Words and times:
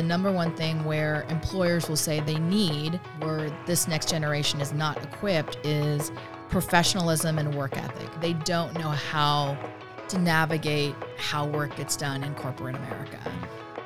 the 0.00 0.06
number 0.06 0.32
one 0.32 0.56
thing 0.56 0.82
where 0.84 1.26
employers 1.28 1.86
will 1.86 1.94
say 1.94 2.20
they 2.20 2.38
need, 2.38 2.98
where 3.18 3.50
this 3.66 3.86
next 3.86 4.08
generation 4.08 4.58
is 4.58 4.72
not 4.72 4.96
equipped, 5.04 5.58
is 5.62 6.10
professionalism 6.48 7.36
and 7.36 7.54
work 7.54 7.76
ethic. 7.76 8.08
They 8.18 8.32
don't 8.32 8.72
know 8.78 8.88
how 8.88 9.58
to 10.08 10.18
navigate 10.18 10.94
how 11.18 11.46
work 11.46 11.76
gets 11.76 11.96
done 11.96 12.24
in 12.24 12.34
corporate 12.34 12.76
America. 12.76 13.18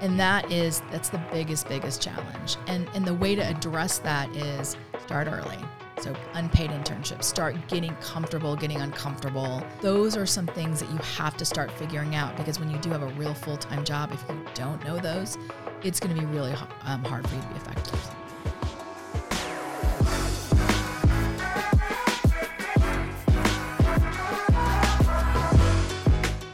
And 0.00 0.20
that 0.20 0.52
is 0.52 0.82
that's 0.92 1.08
the 1.08 1.20
biggest 1.32 1.66
biggest 1.66 2.00
challenge. 2.00 2.58
And 2.68 2.88
and 2.94 3.04
the 3.04 3.14
way 3.14 3.34
to 3.34 3.42
address 3.42 3.98
that 3.98 4.28
is 4.36 4.76
start 5.02 5.26
early. 5.26 5.58
So 6.04 6.14
unpaid 6.34 6.68
internships, 6.68 7.24
start 7.24 7.56
getting 7.66 7.96
comfortable, 7.96 8.54
getting 8.56 8.76
uncomfortable. 8.82 9.64
Those 9.80 10.18
are 10.18 10.26
some 10.26 10.46
things 10.46 10.78
that 10.80 10.90
you 10.90 10.98
have 10.98 11.34
to 11.38 11.46
start 11.46 11.70
figuring 11.70 12.14
out 12.14 12.36
because 12.36 12.60
when 12.60 12.70
you 12.70 12.76
do 12.76 12.90
have 12.90 13.00
a 13.00 13.06
real 13.14 13.32
full-time 13.32 13.86
job, 13.86 14.12
if 14.12 14.22
you 14.28 14.38
don't 14.52 14.84
know 14.84 14.98
those, 14.98 15.38
it's 15.82 15.98
going 15.98 16.14
to 16.14 16.20
be 16.20 16.26
really 16.26 16.52
um, 16.82 17.02
hard 17.04 17.26
for 17.26 17.34
you 17.34 17.40
to 17.40 17.48
be 17.48 17.54
effective. 17.54 18.10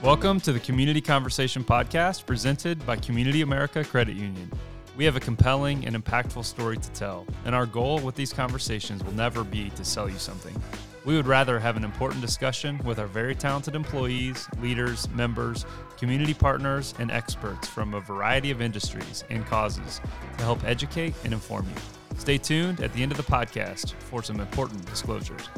Welcome 0.01 0.39
to 0.43 0.53
the 0.53 0.61
Community 0.61 1.01
Conversation 1.01 1.65
Podcast 1.65 2.25
presented 2.25 2.87
by 2.87 2.95
Community 2.95 3.43
America 3.43 3.83
Credit 3.83 4.15
Union. 4.15 4.49
We 5.01 5.07
have 5.07 5.17
a 5.17 5.21
compelling 5.21 5.87
and 5.87 5.97
impactful 5.97 6.45
story 6.45 6.77
to 6.77 6.91
tell, 6.91 7.27
and 7.47 7.55
our 7.55 7.65
goal 7.65 8.01
with 8.01 8.17
these 8.17 8.35
conversations 8.35 9.03
will 9.03 9.15
never 9.15 9.45
be 9.45 9.71
to 9.71 9.83
sell 9.83 10.11
you 10.11 10.19
something. 10.19 10.55
We 11.07 11.17
would 11.17 11.27
rather 11.27 11.59
have 11.59 11.79
an 11.79 11.85
important 11.85 12.21
discussion 12.21 12.79
with 12.85 12.99
our 12.99 13.07
very 13.07 13.35
talented 13.35 13.75
employees, 13.75 14.47
leaders, 14.61 15.09
members, 15.09 15.65
community 15.97 16.35
partners, 16.35 16.93
and 16.99 17.11
experts 17.11 17.67
from 17.67 17.95
a 17.95 18.01
variety 18.01 18.51
of 18.51 18.61
industries 18.61 19.25
and 19.31 19.47
causes 19.47 20.03
to 20.37 20.45
help 20.45 20.63
educate 20.65 21.15
and 21.25 21.33
inform 21.33 21.65
you. 21.65 22.19
Stay 22.19 22.37
tuned 22.37 22.83
at 22.83 22.93
the 22.93 23.03
end 23.03 23.11
of 23.11 23.17
the 23.17 23.25
podcast 23.25 23.95
for 23.95 24.23
some 24.23 24.39
important 24.39 24.85
disclosures. 24.85 25.49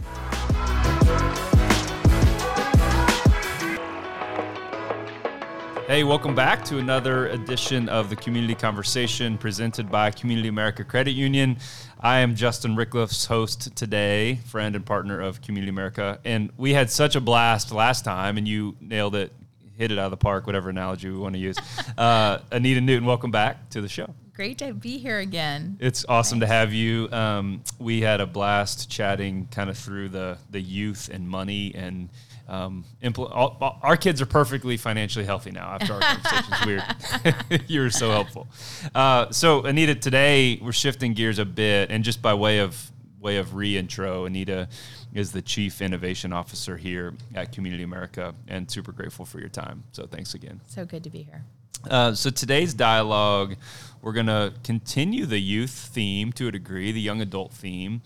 Hey, 5.93 6.05
welcome 6.05 6.35
back 6.35 6.65
to 6.65 6.79
another 6.79 7.27
edition 7.27 7.87
of 7.91 8.09
the 8.09 8.17
Community 8.17 8.55
Conversation 8.55 9.37
presented 9.37 9.91
by 9.91 10.11
Community 10.11 10.48
America 10.48 10.85
Credit 10.85 11.11
Union. 11.11 11.59
I 12.01 12.21
am 12.21 12.35
Justin 12.35 12.77
Ricklefs 12.77 13.27
host 13.27 13.77
today, 13.77 14.37
friend 14.47 14.75
and 14.75 14.87
partner 14.87 15.20
of 15.20 15.43
Community 15.43 15.69
America. 15.69 16.19
And 16.25 16.51
we 16.57 16.73
had 16.73 16.89
such 16.91 17.15
a 17.15 17.20
blast 17.20 17.73
last 17.73 18.07
time, 18.07 18.39
and 18.39 18.48
you 18.48 18.75
nailed 18.81 19.15
it, 19.15 19.35
hit 19.77 19.93
it 19.93 19.98
out 19.98 20.07
of 20.07 20.13
the 20.13 20.17
park, 20.17 20.47
whatever 20.47 20.70
analogy 20.70 21.11
we 21.11 21.19
want 21.19 21.35
to 21.35 21.39
use. 21.39 21.59
Uh, 21.98 22.39
Anita 22.51 22.81
Newton, 22.81 23.05
welcome 23.05 23.31
back 23.31 23.69
to 23.69 23.83
the 23.83 23.89
show. 23.89 24.15
Great 24.33 24.57
to 24.59 24.73
be 24.73 24.97
here 24.97 25.19
again. 25.19 25.77
It's 25.79 26.07
awesome 26.09 26.41
Thanks. 26.41 26.51
to 26.51 26.57
have 26.57 26.73
you. 26.73 27.11
Um, 27.13 27.63
we 27.79 28.01
had 28.01 28.23
a 28.23 28.27
blast 28.27 28.91
chatting 28.91 29.47
kind 29.51 29.69
of 29.69 29.77
through 29.77 30.09
the, 30.09 30.39
the 30.51 30.61
youth 30.61 31.11
and 31.13 31.29
money 31.29 31.75
and 31.75 32.09
um, 32.53 32.84
impl- 33.03 33.34
all, 33.34 33.78
our 33.83 33.97
kids 33.97 34.20
are 34.20 34.27
perfectly 34.27 34.77
financially 34.77 35.25
healthy 35.25 35.50
now 35.50 35.69
after 35.81 35.95
our 35.95 36.00
conversation's 36.22 36.67
weird. 36.67 37.64
you 37.67 37.81
were 37.81 37.91
so 37.91 38.11
helpful. 38.11 38.47
Uh, 38.95 39.31
so 39.31 39.64
Anita, 39.64 39.95
today 39.95 40.61
we're 40.62 40.73
shifting 40.73 41.14
gears 41.14 41.39
a 41.39 41.47
bit, 41.47 41.91
and 41.91 42.05
just 42.05 42.20
by 42.20 42.34
way 42.34 42.58
of 42.58 42.92
way 43.20 43.39
of 43.39 43.48
reintro, 43.50 44.27
Anita 44.27 44.69
is 45.14 45.33
the 45.33 45.41
chief 45.41 45.80
innovation 45.80 46.33
officer 46.33 46.77
here 46.77 47.14
at 47.34 47.53
Community 47.53 47.84
America, 47.84 48.34
and 48.48 48.70
super 48.70 48.92
grateful 48.92 49.25
for 49.25 49.41
your 49.41 49.48
time. 49.48 49.84
So 49.92 50.06
thanks 50.06 50.34
again. 50.34 50.61
So 50.67 50.84
good 50.84 51.05
to 51.05 51.11
be 51.11 51.23
here. 51.23 51.45
Uh, 51.89 52.12
so 52.12 52.28
today's 52.28 52.75
dialogue, 52.75 53.56
we're 54.03 54.12
going 54.12 54.27
to 54.27 54.53
continue 54.62 55.25
the 55.25 55.39
youth 55.39 55.70
theme 55.70 56.33
to 56.33 56.48
a 56.48 56.53
degree, 56.53 56.92
the 56.92 57.00
young 57.00 57.23
adult 57.23 57.53
theme, 57.53 58.03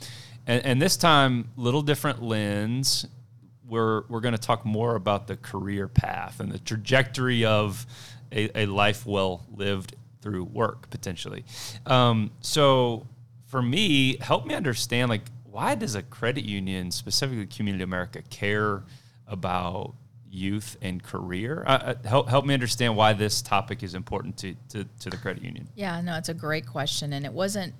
and, 0.47 0.65
and 0.65 0.83
this 0.83 0.97
time, 0.97 1.49
little 1.57 1.83
different 1.83 2.23
lens 2.23 3.07
we're 3.69 4.03
we're 4.09 4.21
going 4.21 4.33
to 4.35 4.41
talk 4.41 4.65
more 4.65 4.95
about 4.97 5.27
the 5.27 5.37
career 5.37 5.89
path 5.89 6.41
and 6.41 6.51
the 6.51 6.59
trajectory 6.59 7.45
of 7.45 7.87
a, 8.33 8.63
a 8.63 8.67
life 8.67 9.07
well 9.07 9.45
lived 9.55 9.97
through 10.21 10.45
work 10.45 10.91
potentially. 10.91 11.45
Um, 11.87 12.31
so 12.41 13.07
for 13.47 13.63
me, 13.63 14.17
help 14.19 14.47
me 14.47 14.55
understand 14.55 15.09
like 15.09 15.23
why 15.45 15.75
does 15.75 15.95
a 15.95 16.03
credit 16.03 16.45
union, 16.45 16.91
specifically 16.91 17.47
Community 17.47 17.83
America, 17.83 18.23
care 18.29 18.83
about 19.27 19.95
youth 20.29 20.77
and 20.83 21.03
career? 21.03 21.65
Uh, 21.67 21.95
help 22.05 22.29
help 22.29 22.45
me 22.45 22.53
understand 22.53 22.97
why 22.97 23.13
this 23.13 23.41
topic 23.41 23.83
is 23.83 23.95
important 23.95 24.37
to, 24.39 24.55
to 24.69 24.85
to 25.01 25.11
the 25.11 25.17
credit 25.17 25.43
union. 25.43 25.69
Yeah, 25.75 26.01
no, 26.01 26.17
it's 26.17 26.29
a 26.29 26.35
great 26.35 26.67
question, 26.67 27.13
and 27.13 27.25
it 27.25 27.33
wasn't. 27.33 27.75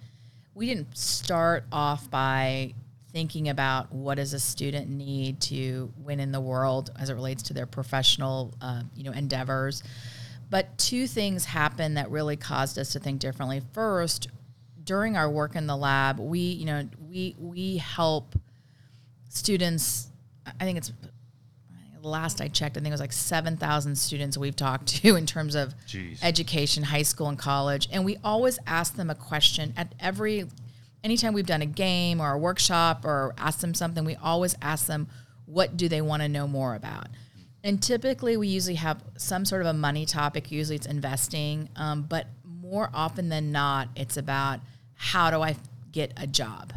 We 0.55 0.65
didn't 0.65 0.97
start 0.97 1.65
off 1.71 2.11
by 2.11 2.73
thinking 3.17 3.49
about 3.49 3.91
what 3.91 4.17
does 4.17 4.35
a 4.35 4.39
student 4.39 4.91
need 4.91 5.41
to 5.41 5.91
win 5.97 6.21
in 6.21 6.33
the 6.33 6.41
world 6.41 6.91
as 6.99 7.09
it 7.09 7.15
relates 7.15 7.45
to 7.45 7.55
their 7.55 7.65
professional 7.65 8.53
uh, 8.61 8.83
you 8.95 9.03
know 9.05 9.13
endeavors 9.13 9.83
but 10.51 10.77
two 10.77 11.07
things 11.07 11.47
happened 11.47 11.97
that 11.97 12.11
really 12.11 12.37
caused 12.37 12.79
us 12.79 12.93
to 12.93 12.99
think 12.99 13.19
differently 13.19 13.63
first 13.73 14.29
during 14.85 15.17
our 15.17 15.31
work 15.31 15.57
in 15.57 15.67
the 15.67 15.75
lab 15.75 16.19
we 16.19 16.41
you 16.41 16.67
know 16.67 16.87
we 17.09 17.35
we 17.39 17.79
help 17.79 18.39
students 19.31 20.09
i 20.61 20.65
think 20.65 20.77
it's 20.77 20.93
last 22.03 22.41
I 22.41 22.47
checked, 22.47 22.77
I 22.77 22.81
think 22.81 22.89
it 22.89 22.93
was 22.93 23.01
like 23.01 23.13
7,000 23.13 23.97
students 23.97 24.39
we've 24.39 24.55
talked 24.55 24.87
to 25.03 25.17
in 25.17 25.27
terms 25.27 25.57
of 25.57 25.75
Jeez. 25.89 26.21
education, 26.23 26.85
high 26.85 27.03
school 27.03 27.29
and 27.29 27.37
college. 27.37 27.89
And 27.91 28.05
we 28.05 28.17
always 28.23 28.61
ask 28.65 28.95
them 28.95 29.11
a 29.11 29.15
question 29.17 29.75
at 29.77 29.93
every 29.99 30.47
anytime 31.07 31.33
we've 31.35 31.47
done 31.47 31.63
a 31.63 31.67
game 31.67 32.21
or 32.21 32.33
a 32.33 32.39
workshop 32.39 33.05
or 33.05 33.33
asked 33.39 33.61
them 33.61 33.75
something, 33.75 34.05
we 34.05 34.17
always 34.17 34.57
ask 34.61 34.87
them 34.87 35.07
what 35.45 35.77
do 35.77 35.89
they 35.89 36.01
want 36.01 36.21
to 36.21 36.29
know 36.29 36.49
more 36.49 36.75
about. 36.75 37.07
And 37.63 37.81
typically, 37.81 38.37
we 38.37 38.49
usually 38.49 38.75
have 38.75 39.05
some 39.17 39.45
sort 39.45 39.61
of 39.61 39.69
a 39.69 39.73
money 39.73 40.05
topic. 40.05 40.51
Usually, 40.51 40.75
it's 40.75 40.87
investing, 40.87 41.69
um, 41.77 42.03
but 42.03 42.27
more 42.45 42.91
often 42.93 43.29
than 43.29 43.53
not, 43.53 43.89
it's 43.95 44.17
about 44.17 44.59
how 44.95 45.31
do 45.31 45.43
I 45.43 45.55
get 45.93 46.13
a 46.17 46.27
job? 46.27 46.73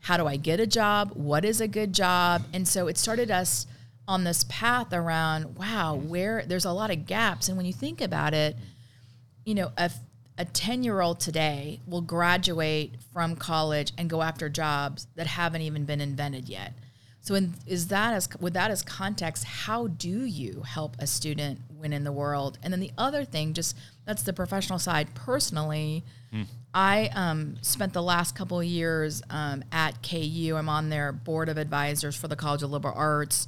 How 0.00 0.16
do 0.16 0.26
I 0.26 0.36
get 0.36 0.58
a 0.58 0.66
job? 0.66 1.12
What 1.14 1.44
is 1.44 1.60
a 1.60 1.68
good 1.68 1.92
job? 1.92 2.42
And 2.52 2.66
so 2.66 2.88
it 2.88 2.98
started 2.98 3.30
us 3.30 3.68
on 4.08 4.24
this 4.24 4.44
path 4.48 4.92
around 4.92 5.56
wow, 5.56 5.94
where 5.94 6.44
there's 6.48 6.64
a 6.64 6.72
lot 6.72 6.90
of 6.90 7.06
gaps. 7.06 7.46
And 7.46 7.56
when 7.56 7.66
you 7.66 7.72
think 7.72 8.00
about 8.00 8.34
it, 8.34 8.56
you 9.44 9.54
know, 9.54 9.70
a 9.76 9.92
a 10.42 10.44
10 10.44 10.82
year 10.82 11.00
old 11.00 11.20
today 11.20 11.78
will 11.86 12.00
graduate 12.00 12.96
from 13.12 13.36
college 13.36 13.92
and 13.96 14.10
go 14.10 14.22
after 14.22 14.48
jobs 14.48 15.06
that 15.14 15.28
haven't 15.28 15.62
even 15.62 15.84
been 15.84 16.00
invented 16.00 16.48
yet. 16.48 16.72
So, 17.20 17.36
in, 17.36 17.54
is 17.64 17.86
that 17.88 18.12
as 18.12 18.28
with 18.40 18.54
that 18.54 18.72
as 18.72 18.82
context, 18.82 19.44
how 19.44 19.86
do 19.86 20.24
you 20.24 20.62
help 20.62 20.96
a 20.98 21.06
student 21.06 21.60
win 21.70 21.92
in 21.92 22.02
the 22.02 22.10
world? 22.10 22.58
And 22.60 22.72
then 22.72 22.80
the 22.80 22.90
other 22.98 23.24
thing, 23.24 23.54
just 23.54 23.76
that's 24.04 24.24
the 24.24 24.32
professional 24.32 24.80
side. 24.80 25.14
Personally, 25.14 26.02
mm. 26.34 26.46
I 26.74 27.10
um, 27.14 27.54
spent 27.62 27.92
the 27.92 28.02
last 28.02 28.34
couple 28.34 28.58
of 28.58 28.66
years 28.66 29.22
um, 29.30 29.62
at 29.70 30.02
KU. 30.02 30.56
I'm 30.56 30.68
on 30.68 30.88
their 30.88 31.12
board 31.12 31.50
of 31.50 31.56
advisors 31.56 32.16
for 32.16 32.26
the 32.26 32.34
College 32.34 32.64
of 32.64 32.72
Liberal 32.72 32.94
Arts, 32.96 33.46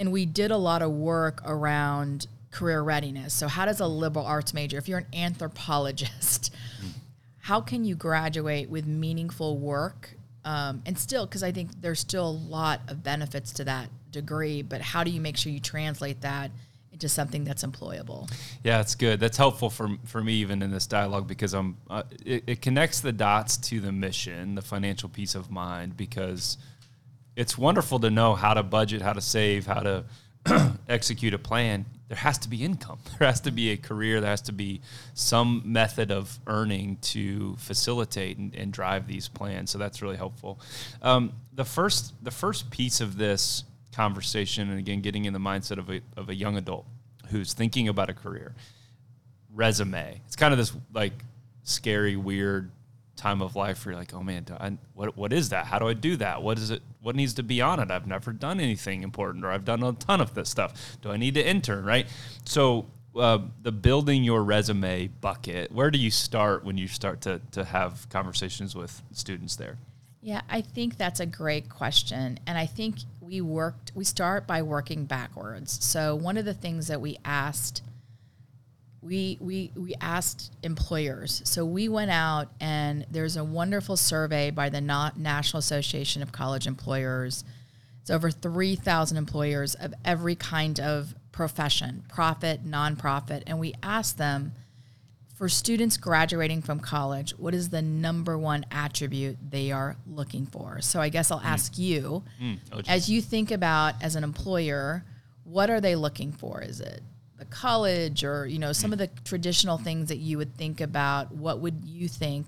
and 0.00 0.10
we 0.10 0.26
did 0.26 0.50
a 0.50 0.56
lot 0.56 0.82
of 0.82 0.90
work 0.90 1.40
around 1.44 2.26
career 2.56 2.80
readiness. 2.80 3.34
So, 3.34 3.48
how 3.48 3.66
does 3.66 3.80
a 3.80 3.86
liberal 3.86 4.24
arts 4.24 4.54
major, 4.54 4.78
if 4.78 4.88
you're 4.88 5.00
an 5.00 5.06
anthropologist, 5.12 6.54
how 7.38 7.60
can 7.60 7.84
you 7.84 7.94
graduate 7.94 8.70
with 8.70 8.86
meaningful 8.86 9.58
work? 9.58 10.14
Um, 10.44 10.82
and 10.86 10.98
still, 10.98 11.26
because 11.26 11.42
I 11.42 11.52
think 11.52 11.70
there's 11.82 12.00
still 12.00 12.28
a 12.28 12.38
lot 12.48 12.80
of 12.88 13.02
benefits 13.02 13.52
to 13.54 13.64
that 13.64 13.90
degree, 14.10 14.62
but 14.62 14.80
how 14.80 15.04
do 15.04 15.10
you 15.10 15.20
make 15.20 15.36
sure 15.36 15.52
you 15.52 15.60
translate 15.60 16.22
that 16.22 16.50
into 16.92 17.08
something 17.10 17.44
that's 17.44 17.62
employable? 17.62 18.30
Yeah, 18.64 18.78
that's 18.78 18.94
good. 18.94 19.20
That's 19.20 19.36
helpful 19.36 19.68
for 19.68 19.90
for 20.06 20.24
me 20.24 20.34
even 20.34 20.62
in 20.62 20.70
this 20.70 20.86
dialogue 20.86 21.28
because 21.28 21.52
I'm 21.52 21.76
uh, 21.90 22.04
it, 22.24 22.44
it 22.46 22.62
connects 22.62 23.00
the 23.00 23.12
dots 23.12 23.58
to 23.68 23.80
the 23.80 23.92
mission, 23.92 24.54
the 24.54 24.62
financial 24.62 25.10
peace 25.10 25.34
of 25.34 25.50
mind, 25.50 25.94
because 25.96 26.56
it's 27.34 27.58
wonderful 27.58 27.98
to 27.98 28.08
know 28.08 28.34
how 28.34 28.54
to 28.54 28.62
budget, 28.62 29.02
how 29.02 29.12
to 29.12 29.20
save, 29.20 29.66
how 29.66 29.80
to 29.80 30.04
execute 30.88 31.34
a 31.34 31.38
plan 31.38 31.84
there 32.08 32.16
has 32.18 32.38
to 32.38 32.48
be 32.48 32.64
income. 32.64 32.98
There 33.18 33.26
has 33.26 33.40
to 33.42 33.50
be 33.50 33.70
a 33.70 33.76
career. 33.76 34.20
There 34.20 34.30
has 34.30 34.42
to 34.42 34.52
be 34.52 34.80
some 35.14 35.62
method 35.64 36.10
of 36.10 36.38
earning 36.46 36.98
to 37.02 37.56
facilitate 37.56 38.38
and, 38.38 38.54
and 38.54 38.72
drive 38.72 39.06
these 39.06 39.28
plans. 39.28 39.70
So 39.70 39.78
that's 39.78 40.02
really 40.02 40.16
helpful. 40.16 40.60
Um, 41.02 41.32
the 41.52 41.64
first, 41.64 42.14
the 42.22 42.30
first 42.30 42.70
piece 42.70 43.00
of 43.00 43.16
this 43.16 43.64
conversation, 43.92 44.68
and 44.70 44.78
again, 44.78 45.00
getting 45.00 45.24
in 45.24 45.32
the 45.32 45.38
mindset 45.38 45.78
of 45.78 45.90
a, 45.90 46.00
of 46.16 46.28
a 46.28 46.34
young 46.34 46.56
adult 46.56 46.86
who's 47.30 47.54
thinking 47.54 47.88
about 47.88 48.10
a 48.10 48.14
career, 48.14 48.54
resume. 49.54 50.20
It's 50.26 50.36
kind 50.36 50.52
of 50.52 50.58
this 50.58 50.72
like 50.92 51.14
scary, 51.64 52.16
weird 52.16 52.70
time 53.16 53.42
of 53.42 53.56
life 53.56 53.84
where 53.84 53.92
you're 53.92 54.00
like, 54.00 54.14
oh 54.14 54.22
man, 54.22 54.46
I, 54.60 54.76
what 54.94 55.16
what 55.16 55.32
is 55.32 55.48
that? 55.50 55.66
How 55.66 55.78
do 55.78 55.88
I 55.88 55.94
do 55.94 56.16
that? 56.16 56.42
What 56.42 56.58
is 56.58 56.70
it? 56.70 56.82
What 57.00 57.16
needs 57.16 57.34
to 57.34 57.42
be 57.42 57.60
on 57.60 57.80
it? 57.80 57.90
I've 57.90 58.06
never 58.06 58.32
done 58.32 58.60
anything 58.60 59.02
important, 59.02 59.44
or 59.44 59.50
I've 59.50 59.64
done 59.64 59.82
a 59.82 59.92
ton 59.92 60.20
of 60.20 60.34
this 60.34 60.48
stuff. 60.48 60.98
Do 61.02 61.10
I 61.10 61.16
need 61.16 61.34
to 61.34 61.46
intern? 61.46 61.84
Right. 61.84 62.06
So 62.44 62.86
uh, 63.16 63.38
the 63.62 63.72
building 63.72 64.24
your 64.24 64.42
resume 64.42 65.08
bucket, 65.20 65.72
where 65.72 65.90
do 65.90 65.98
you 65.98 66.10
start 66.10 66.64
when 66.64 66.76
you 66.76 66.86
start 66.86 67.22
to, 67.22 67.40
to 67.52 67.64
have 67.64 68.06
conversations 68.10 68.74
with 68.74 69.02
students 69.12 69.56
there? 69.56 69.78
Yeah, 70.20 70.42
I 70.50 70.60
think 70.60 70.96
that's 70.96 71.20
a 71.20 71.26
great 71.26 71.68
question. 71.68 72.38
And 72.46 72.58
I 72.58 72.66
think 72.66 72.96
we 73.20 73.40
worked, 73.40 73.92
we 73.94 74.04
start 74.04 74.46
by 74.46 74.62
working 74.62 75.04
backwards. 75.04 75.84
So, 75.84 76.14
one 76.14 76.36
of 76.36 76.44
the 76.44 76.54
things 76.54 76.88
that 76.88 77.00
we 77.00 77.18
asked, 77.24 77.82
we, 79.06 79.38
we, 79.40 79.72
we 79.76 79.94
asked 80.00 80.52
employers. 80.62 81.42
So, 81.44 81.64
we 81.64 81.88
went 81.88 82.10
out 82.10 82.48
and 82.60 83.06
there's 83.10 83.36
a 83.36 83.44
wonderful 83.44 83.96
survey 83.96 84.50
by 84.50 84.68
the 84.68 84.80
National 84.80 85.58
Association 85.58 86.22
of 86.22 86.32
College 86.32 86.66
Employers. 86.66 87.44
It's 88.00 88.10
over 88.10 88.30
3,000 88.30 89.16
employers 89.16 89.74
of 89.74 89.94
every 90.04 90.34
kind 90.34 90.78
of 90.80 91.14
profession, 91.32 92.04
profit, 92.08 92.64
nonprofit. 92.64 93.42
And 93.46 93.58
we 93.58 93.74
asked 93.82 94.18
them, 94.18 94.52
for 95.36 95.50
students 95.50 95.98
graduating 95.98 96.62
from 96.62 96.80
college, 96.80 97.32
what 97.32 97.54
is 97.54 97.68
the 97.68 97.82
number 97.82 98.38
one 98.38 98.64
attribute 98.70 99.36
they 99.50 99.70
are 99.70 99.96
looking 100.06 100.46
for? 100.46 100.80
So 100.80 100.98
I 100.98 101.10
guess 101.10 101.30
I'll 101.30 101.40
mm. 101.40 101.44
ask 101.44 101.76
you, 101.76 102.24
mm. 102.42 102.58
as 102.88 103.10
you 103.10 103.20
think 103.20 103.50
about 103.50 103.94
as 104.02 104.16
an 104.16 104.24
employer, 104.24 105.04
what 105.44 105.68
are 105.68 105.80
they 105.80 105.94
looking 105.94 106.32
for? 106.32 106.62
Is 106.62 106.80
it 106.80 107.02
the 107.38 107.44
college 107.46 108.24
or 108.24 108.46
you 108.46 108.58
know 108.58 108.72
some 108.72 108.92
of 108.92 108.98
the 108.98 109.08
traditional 109.24 109.78
things 109.78 110.08
that 110.08 110.18
you 110.18 110.38
would 110.38 110.56
think 110.56 110.80
about? 110.80 111.32
What 111.32 111.60
would 111.60 111.84
you 111.84 112.08
think, 112.08 112.46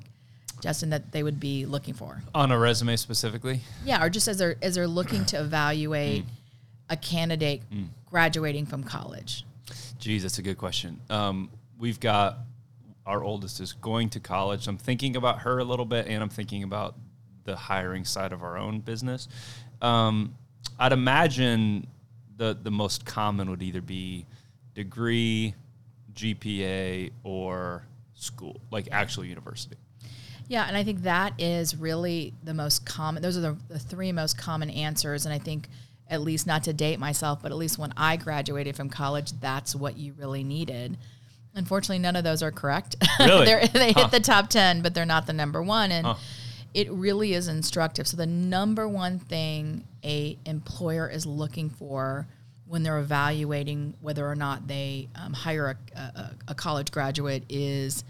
Justin, 0.61 0.91
that 0.91 1.13
they 1.13 1.23
would 1.23 1.41
be 1.41 1.67
looking 1.67 1.95
for 1.95 2.23
on 2.35 2.53
a 2.53 2.59
resume 2.59 2.97
specifically? 2.97 3.61
Yeah, 3.85 4.05
or 4.05 4.11
just 4.11 4.29
as 4.29 4.39
they're 4.39 4.57
as 4.63 4.75
they're 4.75 4.87
looking 4.87 5.25
to 5.27 5.41
evaluate 5.41 6.25
mm. 6.25 6.31
a 6.91 6.97
candidate 6.97 7.63
mm. 7.73 7.89
graduating 8.07 8.67
from 8.67 8.83
college. 8.83 9.45
Geez, 9.99 10.23
that's 10.23 10.39
a 10.39 10.43
good 10.43 10.59
question. 10.59 11.01
Um, 11.11 11.51
we've 11.79 12.01
got 12.01 12.39
our 13.05 13.23
oldest 13.23 13.61
is 13.61 13.73
going 13.73 14.11
to 14.11 14.21
college. 14.21 14.69
I'm 14.69 14.79
thinking 14.79 15.17
about 15.17 15.41
her 15.41 15.59
a 15.59 15.65
little 15.65 15.87
bit, 15.87 16.07
and 16.07 16.23
I'm 16.23 16.29
thinking 16.29 16.63
about 16.63 16.95
the 17.45 17.57
hiring 17.57 18.05
side 18.05 18.33
of 18.33 18.43
our 18.43 18.59
own 18.59 18.81
business. 18.81 19.29
Um, 19.81 20.35
I'd 20.79 20.93
imagine 20.93 21.87
the 22.37 22.57
the 22.61 22.71
most 22.71 23.05
common 23.05 23.51
would 23.51 23.63
either 23.63 23.81
be 23.81 24.27
degree, 24.79 25.55
GPA, 26.15 27.11
or 27.25 27.85
school, 28.15 28.61
like 28.71 28.87
actual 28.93 29.25
university. 29.25 29.75
Yeah, 30.47 30.67
and 30.69 30.77
I 30.77 30.85
think 30.85 31.03
that 31.03 31.35
is 31.37 31.75
really 31.75 32.33
the 32.45 32.55
most 32.55 32.87
common. 32.87 33.21
Those 33.21 33.37
are 33.37 33.41
the, 33.41 33.57
the 33.69 33.81
three 33.81 34.13
most 34.13 34.39
common 34.39 34.71
answers, 34.71 35.27
and 35.27 35.35
I 35.35 35.39
think 35.41 35.69
at 36.09 36.21
least 36.21 36.47
not 36.47 36.63
to 36.65 36.73
date 36.73 37.01
myself, 37.01 37.43
but 37.43 37.51
at 37.51 37.59
least 37.59 37.77
when 37.77 37.93
I 37.97 38.17
graduated 38.17 38.77
from 38.77 38.89
college, 38.89 39.33
that's 39.41 39.75
what 39.75 39.99
you 39.99 40.13
really 40.17 40.45
needed. 40.45 40.97
Unfortunately, 41.57 41.99
none 41.99 42.15
of 42.15 42.23
those 42.23 42.41
are 42.43 42.53
correct. 42.53 42.95
Really? 43.19 43.67
they 43.67 43.93
huh. 43.93 44.03
hit 44.03 44.11
the 44.13 44.21
top 44.21 44.49
10, 44.49 44.81
but 44.81 44.95
they're 44.95 45.05
not 45.05 45.27
the 45.27 45.33
number 45.33 45.61
one. 45.61 45.91
And 45.91 46.07
huh. 46.07 46.15
it 46.73 46.89
really 46.93 47.35
is 47.35 47.49
instructive. 47.49 48.07
So 48.07 48.17
the 48.17 48.27
number 48.27 48.87
one 48.87 49.19
thing 49.19 49.83
a 50.05 50.39
employer 50.47 51.11
is 51.11 51.27
looking 51.27 51.69
for 51.69 52.29
when 52.69 52.83
they're 52.83 52.99
evaluating 52.99 53.95
whether 54.01 54.27
or 54.27 54.37
not 54.37 54.67
they 54.69 55.09
um, 55.15 55.33
hire 55.33 55.77
a, 55.95 55.99
a, 55.99 56.31
a 56.49 56.55
college 56.55 56.91
graduate 56.91 57.43
is 57.49 58.05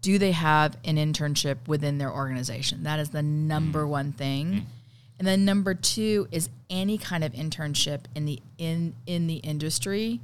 do 0.00 0.18
they 0.18 0.32
have 0.32 0.76
an 0.84 0.96
internship 0.96 1.56
within 1.66 1.98
their 1.98 2.12
organization? 2.12 2.84
That 2.84 3.00
is 3.00 3.10
the 3.10 3.22
number 3.22 3.84
mm. 3.84 3.88
one 3.88 4.12
thing. 4.12 4.46
Mm. 4.46 4.64
And 5.18 5.26
then 5.26 5.44
number 5.44 5.74
two 5.74 6.28
is 6.30 6.48
any 6.70 6.98
kind 6.98 7.24
of 7.24 7.32
internship 7.32 8.02
in 8.14 8.24
the 8.24 8.40
in 8.58 8.94
in 9.06 9.26
the 9.26 9.36
industry 9.36 10.20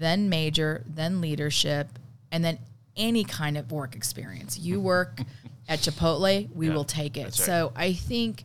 then 0.00 0.28
major, 0.28 0.82
then 0.86 1.20
leadership, 1.20 1.98
and 2.32 2.44
then 2.44 2.58
any 2.96 3.22
kind 3.22 3.56
of 3.56 3.70
work 3.70 3.94
experience. 3.94 4.58
You 4.58 4.80
work 4.80 5.20
at 5.68 5.80
Chipotle, 5.80 6.52
we 6.54 6.68
yeah, 6.68 6.74
will 6.74 6.84
take 6.84 7.16
it. 7.16 7.24
Right. 7.24 7.34
So 7.34 7.72
I 7.76 7.92
think 7.92 8.44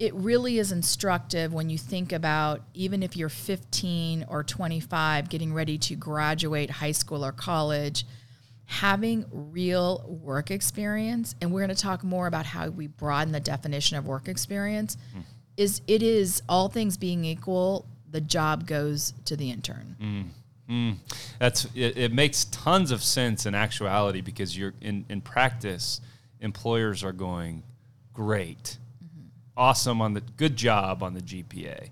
it 0.00 0.14
really 0.14 0.58
is 0.58 0.72
instructive 0.72 1.52
when 1.52 1.68
you 1.68 1.76
think 1.76 2.10
about 2.10 2.62
even 2.72 3.02
if 3.02 3.16
you're 3.16 3.28
15 3.28 4.24
or 4.28 4.42
25 4.42 5.28
getting 5.28 5.52
ready 5.52 5.78
to 5.78 5.94
graduate 5.94 6.70
high 6.70 6.90
school 6.90 7.24
or 7.24 7.30
college 7.30 8.06
having 8.64 9.26
real 9.30 10.04
work 10.22 10.50
experience 10.50 11.36
and 11.40 11.52
we're 11.52 11.60
going 11.60 11.74
to 11.74 11.80
talk 11.80 12.02
more 12.02 12.26
about 12.26 12.46
how 12.46 12.68
we 12.70 12.86
broaden 12.86 13.32
the 13.32 13.40
definition 13.40 13.96
of 13.98 14.06
work 14.06 14.26
experience 14.26 14.96
mm. 15.14 15.22
is 15.56 15.82
it 15.86 16.02
is 16.02 16.42
all 16.48 16.68
things 16.68 16.96
being 16.96 17.24
equal 17.24 17.86
the 18.10 18.20
job 18.20 18.66
goes 18.66 19.12
to 19.24 19.36
the 19.36 19.50
intern 19.50 19.96
mm. 20.00 20.24
Mm, 20.70 20.98
that's 21.40 21.64
it, 21.74 21.98
it, 21.98 22.12
makes 22.12 22.44
tons 22.44 22.92
of 22.92 23.02
sense 23.02 23.44
in 23.44 23.56
actuality 23.56 24.20
because 24.20 24.56
you're 24.56 24.72
in, 24.80 25.04
in 25.08 25.20
practice, 25.20 26.00
employers 26.38 27.02
are 27.02 27.10
going, 27.10 27.64
great. 28.12 28.78
Awesome 29.60 30.00
on 30.00 30.14
the 30.14 30.22
good 30.22 30.56
job 30.56 31.02
on 31.02 31.12
the 31.12 31.20
GPA. 31.20 31.90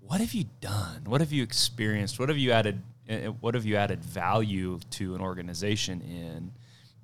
What 0.00 0.20
have 0.20 0.34
you 0.34 0.46
done? 0.60 1.04
What 1.06 1.20
have 1.20 1.32
you 1.32 1.44
experienced? 1.44 2.18
What 2.18 2.28
have 2.28 2.36
you 2.36 2.50
added? 2.50 2.82
Eh, 3.08 3.26
eh, 3.26 3.28
what 3.28 3.54
have 3.54 3.64
you 3.64 3.76
added 3.76 4.04
value 4.04 4.80
to 4.90 5.14
an 5.14 5.20
organization 5.20 6.00
in? 6.02 6.52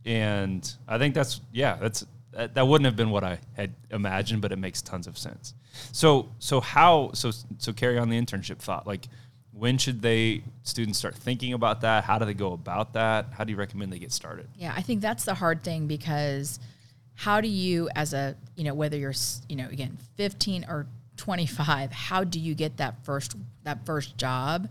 And 0.04 0.74
I 0.88 0.98
think 0.98 1.14
that's 1.14 1.40
yeah, 1.52 1.76
that's 1.76 2.04
that, 2.32 2.54
that 2.54 2.66
wouldn't 2.66 2.86
have 2.86 2.96
been 2.96 3.10
what 3.10 3.22
I 3.22 3.38
had 3.54 3.72
imagined, 3.90 4.42
but 4.42 4.50
it 4.50 4.58
makes 4.58 4.82
tons 4.82 5.06
of 5.06 5.16
sense. 5.16 5.54
So 5.92 6.28
so 6.40 6.60
how 6.60 7.12
so 7.14 7.30
so 7.58 7.72
carry 7.72 7.96
on 7.96 8.10
the 8.10 8.20
internship 8.20 8.58
thought 8.58 8.86
like 8.86 9.06
when 9.52 9.78
should 9.78 10.02
they 10.02 10.42
students 10.62 10.98
start 10.98 11.14
thinking 11.14 11.52
about 11.52 11.80
that 11.80 12.04
how 12.04 12.18
do 12.18 12.24
they 12.24 12.34
go 12.34 12.52
about 12.52 12.92
that 12.92 13.26
how 13.32 13.44
do 13.44 13.52
you 13.52 13.58
recommend 13.58 13.92
they 13.92 13.98
get 13.98 14.12
started 14.12 14.46
yeah 14.56 14.72
i 14.76 14.80
think 14.80 15.00
that's 15.00 15.24
the 15.24 15.34
hard 15.34 15.62
thing 15.64 15.88
because 15.88 16.60
how 17.20 17.38
do 17.42 17.48
you 17.48 17.86
as 17.94 18.14
a 18.14 18.34
you 18.56 18.64
know 18.64 18.72
whether 18.72 18.96
you're 18.96 19.12
you 19.46 19.54
know 19.54 19.68
again 19.68 19.98
15 20.16 20.64
or 20.68 20.86
25 21.18 21.92
how 21.92 22.24
do 22.24 22.40
you 22.40 22.54
get 22.54 22.78
that 22.78 23.04
first 23.04 23.36
that 23.64 23.84
first 23.84 24.16
job? 24.16 24.68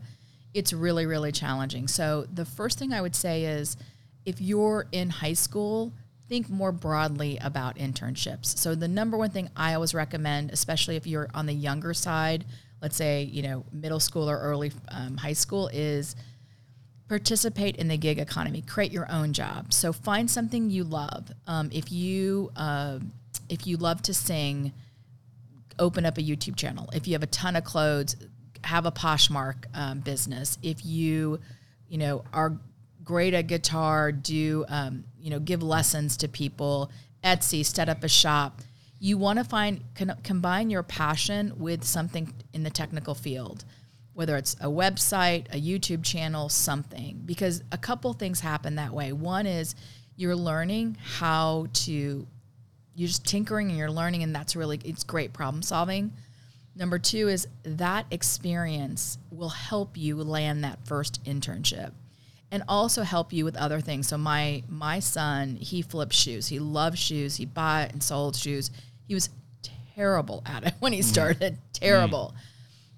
It's 0.55 0.73
really 0.73 1.05
really 1.05 1.31
challenging. 1.31 1.87
So 1.87 2.25
the 2.33 2.45
first 2.45 2.79
thing 2.79 2.91
i 2.91 3.01
would 3.01 3.15
say 3.15 3.45
is 3.45 3.77
if 4.25 4.41
you're 4.41 4.87
in 4.91 5.11
high 5.11 5.33
school 5.33 5.93
think 6.27 6.49
more 6.49 6.71
broadly 6.71 7.39
about 7.41 7.77
internships. 7.77 8.57
So 8.57 8.73
the 8.73 8.87
number 8.87 9.15
one 9.15 9.29
thing 9.29 9.49
i 9.55 9.75
always 9.75 9.93
recommend 9.93 10.49
especially 10.49 10.95
if 10.95 11.05
you're 11.05 11.29
on 11.35 11.45
the 11.45 11.53
younger 11.53 11.93
side 11.93 12.45
let's 12.81 12.95
say, 12.95 13.23
you 13.23 13.43
know, 13.43 13.65
middle 13.71 13.99
school 13.99 14.29
or 14.29 14.39
early 14.39 14.71
um, 14.87 15.17
high 15.17 15.33
school 15.33 15.67
is 15.73 16.15
participate 17.09 17.75
in 17.75 17.89
the 17.89 17.97
gig 17.97 18.19
economy. 18.19 18.61
Create 18.61 18.91
your 18.91 19.11
own 19.11 19.33
job. 19.33 19.73
So 19.73 19.91
find 19.91 20.31
something 20.31 20.69
you 20.69 20.85
love. 20.85 21.31
Um, 21.47 21.69
if 21.73 21.91
you 21.91 22.51
uh, 22.55 22.99
if 23.49 23.67
you 23.67 23.77
love 23.77 24.01
to 24.03 24.13
sing, 24.13 24.71
open 25.77 26.05
up 26.05 26.17
a 26.17 26.21
YouTube 26.21 26.55
channel. 26.55 26.89
If 26.93 27.07
you 27.07 27.13
have 27.13 27.23
a 27.23 27.27
ton 27.27 27.55
of 27.55 27.63
clothes, 27.63 28.15
have 28.63 28.85
a 28.85 28.91
Poshmark 28.91 29.65
um, 29.73 29.99
business. 29.99 30.57
If 30.61 30.85
you, 30.85 31.39
you 31.89 31.97
know, 31.97 32.23
are 32.31 32.57
great 33.03 33.33
at 33.33 33.47
guitar, 33.47 34.11
do 34.11 34.65
um, 34.69 35.03
you 35.19 35.31
know, 35.31 35.39
give 35.39 35.63
lessons 35.63 36.15
to 36.17 36.27
people. 36.27 36.91
Etsy, 37.23 37.65
set 37.65 37.89
up 37.89 38.03
a 38.05 38.07
shop 38.07 38.61
you 38.99 39.17
want 39.17 39.39
to 39.39 39.45
find 39.45 39.81
combine 40.23 40.69
your 40.69 40.83
passion 40.83 41.53
with 41.57 41.83
something 41.83 42.33
in 42.53 42.63
the 42.63 42.69
technical 42.69 43.15
field 43.15 43.63
whether 44.19 44.35
it's 44.35 44.55
a 44.55 44.67
website 44.67 45.45
a 45.53 45.61
youtube 45.61 46.03
channel 46.03 46.49
something 46.49 47.21
because 47.25 47.63
a 47.71 47.77
couple 47.77 48.11
things 48.11 48.41
happen 48.41 48.75
that 48.75 48.91
way 48.91 49.13
one 49.13 49.45
is 49.45 49.75
you're 50.17 50.35
learning 50.35 50.97
how 51.01 51.65
to 51.71 52.27
you're 52.95 53.07
just 53.07 53.25
tinkering 53.25 53.69
and 53.69 53.77
you're 53.77 53.89
learning 53.89 54.21
and 54.21 54.35
that's 54.35 54.57
really 54.57 54.77
it's 54.83 55.05
great 55.05 55.31
problem 55.31 55.63
solving 55.63 56.11
number 56.75 56.99
two 56.99 57.29
is 57.29 57.47
that 57.63 58.05
experience 58.11 59.17
will 59.31 59.47
help 59.47 59.95
you 59.95 60.21
land 60.21 60.65
that 60.65 60.77
first 60.85 61.23
internship 61.23 61.93
and 62.51 62.61
also 62.67 63.03
help 63.03 63.31
you 63.31 63.45
with 63.45 63.55
other 63.55 63.79
things 63.79 64.05
so 64.05 64.17
my 64.17 64.61
my 64.67 64.99
son 64.99 65.55
he 65.55 65.81
flips 65.81 66.17
shoes 66.17 66.45
he 66.49 66.59
loves 66.59 66.99
shoes 66.99 67.37
he 67.37 67.45
bought 67.45 67.93
and 67.93 68.03
sold 68.03 68.35
shoes 68.35 68.69
he 69.07 69.13
was 69.13 69.29
terrible 69.99 70.41
at 70.45 70.63
it 70.63 70.73
when 70.79 70.93
he 70.93 70.99
mm. 70.99 71.03
started, 71.03 71.53
mm. 71.53 71.57
terrible. 71.73 72.33
Mm. 72.33 72.48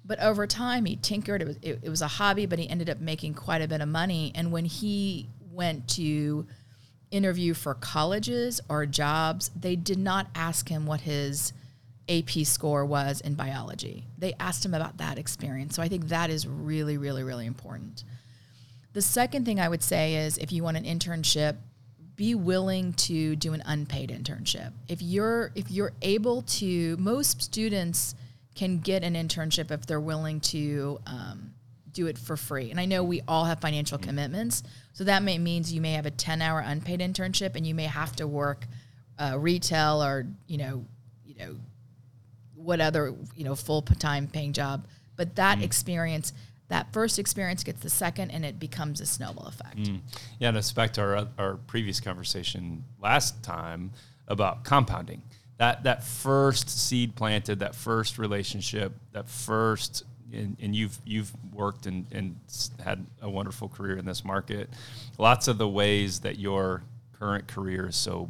But 0.04 0.20
over 0.20 0.46
time, 0.46 0.84
he 0.84 0.96
tinkered. 0.96 1.42
It 1.42 1.48
was 1.48 1.56
it, 1.62 1.80
it 1.82 1.90
was 1.90 2.02
a 2.02 2.08
hobby, 2.08 2.46
but 2.46 2.58
he 2.58 2.68
ended 2.68 2.90
up 2.90 3.00
making 3.00 3.34
quite 3.34 3.62
a 3.62 3.68
bit 3.68 3.80
of 3.80 3.88
money. 3.88 4.32
And 4.34 4.50
when 4.50 4.64
he 4.64 5.28
went 5.50 5.88
to 5.90 6.46
interview 7.10 7.54
for 7.54 7.74
colleges 7.74 8.60
or 8.68 8.86
jobs, 8.86 9.50
they 9.54 9.76
did 9.76 9.98
not 9.98 10.28
ask 10.34 10.68
him 10.68 10.86
what 10.86 11.02
his 11.02 11.52
AP 12.08 12.30
score 12.44 12.84
was 12.84 13.20
in 13.20 13.34
biology. 13.34 14.06
They 14.18 14.34
asked 14.40 14.64
him 14.64 14.74
about 14.74 14.98
that 14.98 15.18
experience. 15.18 15.76
So 15.76 15.82
I 15.82 15.88
think 15.88 16.08
that 16.08 16.30
is 16.30 16.46
really, 16.46 16.96
really, 16.96 17.22
really 17.22 17.46
important. 17.46 18.04
The 18.92 19.02
second 19.02 19.44
thing 19.44 19.60
I 19.60 19.68
would 19.68 19.82
say 19.82 20.16
is 20.16 20.36
if 20.38 20.52
you 20.52 20.62
want 20.62 20.76
an 20.76 20.84
internship, 20.84 21.56
be 22.16 22.34
willing 22.34 22.92
to 22.92 23.36
do 23.36 23.52
an 23.52 23.62
unpaid 23.64 24.10
internship. 24.10 24.72
If 24.88 25.00
you're 25.00 25.50
if 25.54 25.70
you're 25.70 25.92
able 26.02 26.42
to, 26.42 26.96
most 26.98 27.42
students 27.42 28.14
can 28.54 28.78
get 28.78 29.02
an 29.02 29.14
internship 29.14 29.70
if 29.70 29.86
they're 29.86 30.00
willing 30.00 30.40
to 30.40 31.00
um, 31.06 31.54
do 31.92 32.06
it 32.06 32.18
for 32.18 32.36
free. 32.36 32.70
And 32.70 32.78
I 32.78 32.84
know 32.84 33.02
we 33.02 33.22
all 33.26 33.44
have 33.44 33.60
financial 33.60 33.98
commitments, 33.98 34.62
so 34.92 35.04
that 35.04 35.22
may 35.22 35.38
means 35.38 35.72
you 35.72 35.80
may 35.80 35.92
have 35.92 36.06
a 36.06 36.10
10-hour 36.10 36.60
unpaid 36.60 37.00
internship 37.00 37.54
and 37.56 37.66
you 37.66 37.74
may 37.74 37.84
have 37.84 38.14
to 38.16 38.26
work 38.26 38.66
uh, 39.18 39.36
retail 39.38 40.02
or, 40.02 40.26
you 40.46 40.58
know, 40.58 40.84
you 41.24 41.34
know, 41.36 41.56
what 42.54 42.80
other, 42.80 43.14
you 43.34 43.44
know, 43.44 43.54
full-time 43.54 44.26
paying 44.26 44.52
job. 44.52 44.86
But 45.16 45.36
that 45.36 45.62
experience 45.62 46.32
that 46.72 46.90
first 46.90 47.18
experience 47.18 47.62
gets 47.64 47.80
the 47.80 47.90
second 47.90 48.30
and 48.30 48.46
it 48.46 48.58
becomes 48.58 49.02
a 49.02 49.06
snowball 49.06 49.46
effect. 49.46 49.76
Mm. 49.76 50.00
Yeah, 50.38 50.48
and 50.48 50.56
it's 50.56 50.72
back 50.72 50.94
to 50.94 51.02
our 51.02 51.28
our 51.38 51.56
previous 51.66 52.00
conversation 52.00 52.84
last 52.98 53.42
time 53.42 53.92
about 54.26 54.64
compounding. 54.64 55.22
That 55.62 55.84
that 55.84 56.02
first 56.02 56.68
seed 56.68 57.14
planted, 57.14 57.60
that 57.60 57.76
first 57.76 58.18
relationship, 58.18 58.94
that 59.12 59.28
first 59.28 60.02
and, 60.32 60.56
and 60.60 60.74
you've 60.74 60.98
you've 61.04 61.30
worked 61.54 61.86
and, 61.86 62.04
and 62.10 62.34
had 62.84 63.06
a 63.20 63.30
wonderful 63.30 63.68
career 63.68 63.96
in 63.96 64.04
this 64.04 64.24
market. 64.24 64.68
Lots 65.18 65.46
of 65.46 65.58
the 65.58 65.68
ways 65.68 66.18
that 66.22 66.36
your 66.36 66.82
current 67.16 67.46
career 67.46 67.86
is 67.90 67.94
so 67.94 68.28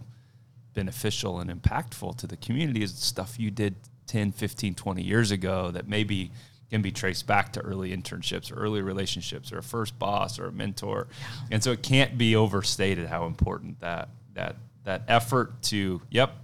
beneficial 0.75 1.41
and 1.41 1.49
impactful 1.51 2.19
to 2.19 2.27
the 2.27 2.37
community 2.37 2.83
is 2.83 2.95
stuff 2.95 3.41
you 3.41 3.51
did 3.51 3.77
10, 4.09 4.33
15, 4.33 4.75
20 4.75 5.03
years 5.03 5.31
ago 5.31 5.71
that 5.71 5.89
maybe 5.89 6.33
can 6.69 6.83
be 6.83 6.93
traced 6.93 7.27
back 7.27 7.51
to 7.55 7.61
early 7.61 7.97
internships 7.97 8.53
or 8.53 8.57
early 8.57 8.83
relationships 8.83 9.51
or 9.51 9.57
a 9.57 9.63
first 9.63 9.99
boss 9.99 10.39
or 10.39 10.49
a 10.49 10.53
mentor. 10.53 11.07
And 11.51 11.65
so 11.65 11.73
it 11.73 11.83
can't 11.83 12.19
be 12.19 12.37
overstated 12.37 13.07
how 13.07 13.25
important 13.25 13.81
that 13.81 14.11
that 14.35 14.57
that 14.85 15.05
effort 15.09 15.63
to, 15.63 16.03
yep, 16.11 16.35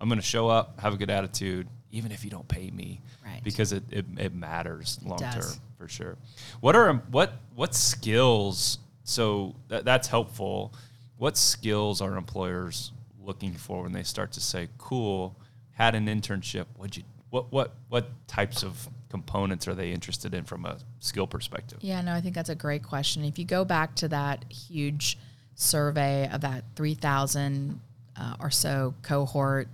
I'm 0.00 0.08
going 0.08 0.20
to 0.20 0.26
show 0.26 0.48
up, 0.48 0.80
have 0.80 0.94
a 0.94 0.96
good 0.96 1.10
attitude, 1.10 1.68
even 1.90 2.12
if 2.12 2.24
you 2.24 2.30
don't 2.30 2.46
pay 2.46 2.70
me, 2.70 3.00
right. 3.24 3.42
because 3.42 3.72
it, 3.72 3.82
it, 3.90 4.06
it 4.16 4.34
matters 4.34 4.98
long 5.04 5.18
term 5.18 5.42
for 5.76 5.88
sure. 5.88 6.16
What 6.60 6.76
are 6.76 6.92
what 7.10 7.32
what 7.54 7.74
skills? 7.74 8.78
So 9.04 9.54
that, 9.68 9.84
that's 9.84 10.08
helpful. 10.08 10.74
What 11.16 11.36
skills 11.36 12.00
are 12.00 12.16
employers 12.16 12.92
looking 13.24 13.52
for 13.52 13.82
when 13.82 13.92
they 13.92 14.02
start 14.02 14.32
to 14.32 14.40
say, 14.40 14.68
"Cool, 14.78 15.36
had 15.72 15.94
an 15.94 16.06
internship. 16.06 16.66
What 16.76 16.96
you 16.96 17.04
what 17.30 17.50
what 17.52 17.74
what 17.88 18.10
types 18.26 18.62
of 18.62 18.88
components 19.08 19.66
are 19.66 19.74
they 19.74 19.90
interested 19.90 20.34
in 20.34 20.44
from 20.44 20.66
a 20.66 20.78
skill 20.98 21.26
perspective? 21.26 21.78
Yeah, 21.80 22.00
no, 22.02 22.12
I 22.12 22.20
think 22.20 22.34
that's 22.34 22.50
a 22.50 22.54
great 22.54 22.82
question. 22.82 23.24
If 23.24 23.38
you 23.38 23.44
go 23.44 23.64
back 23.64 23.94
to 23.96 24.08
that 24.08 24.44
huge 24.52 25.18
survey 25.54 26.28
of 26.30 26.42
that 26.42 26.64
3,000 26.76 27.80
uh, 28.16 28.34
or 28.38 28.50
so 28.50 28.94
cohort, 29.02 29.68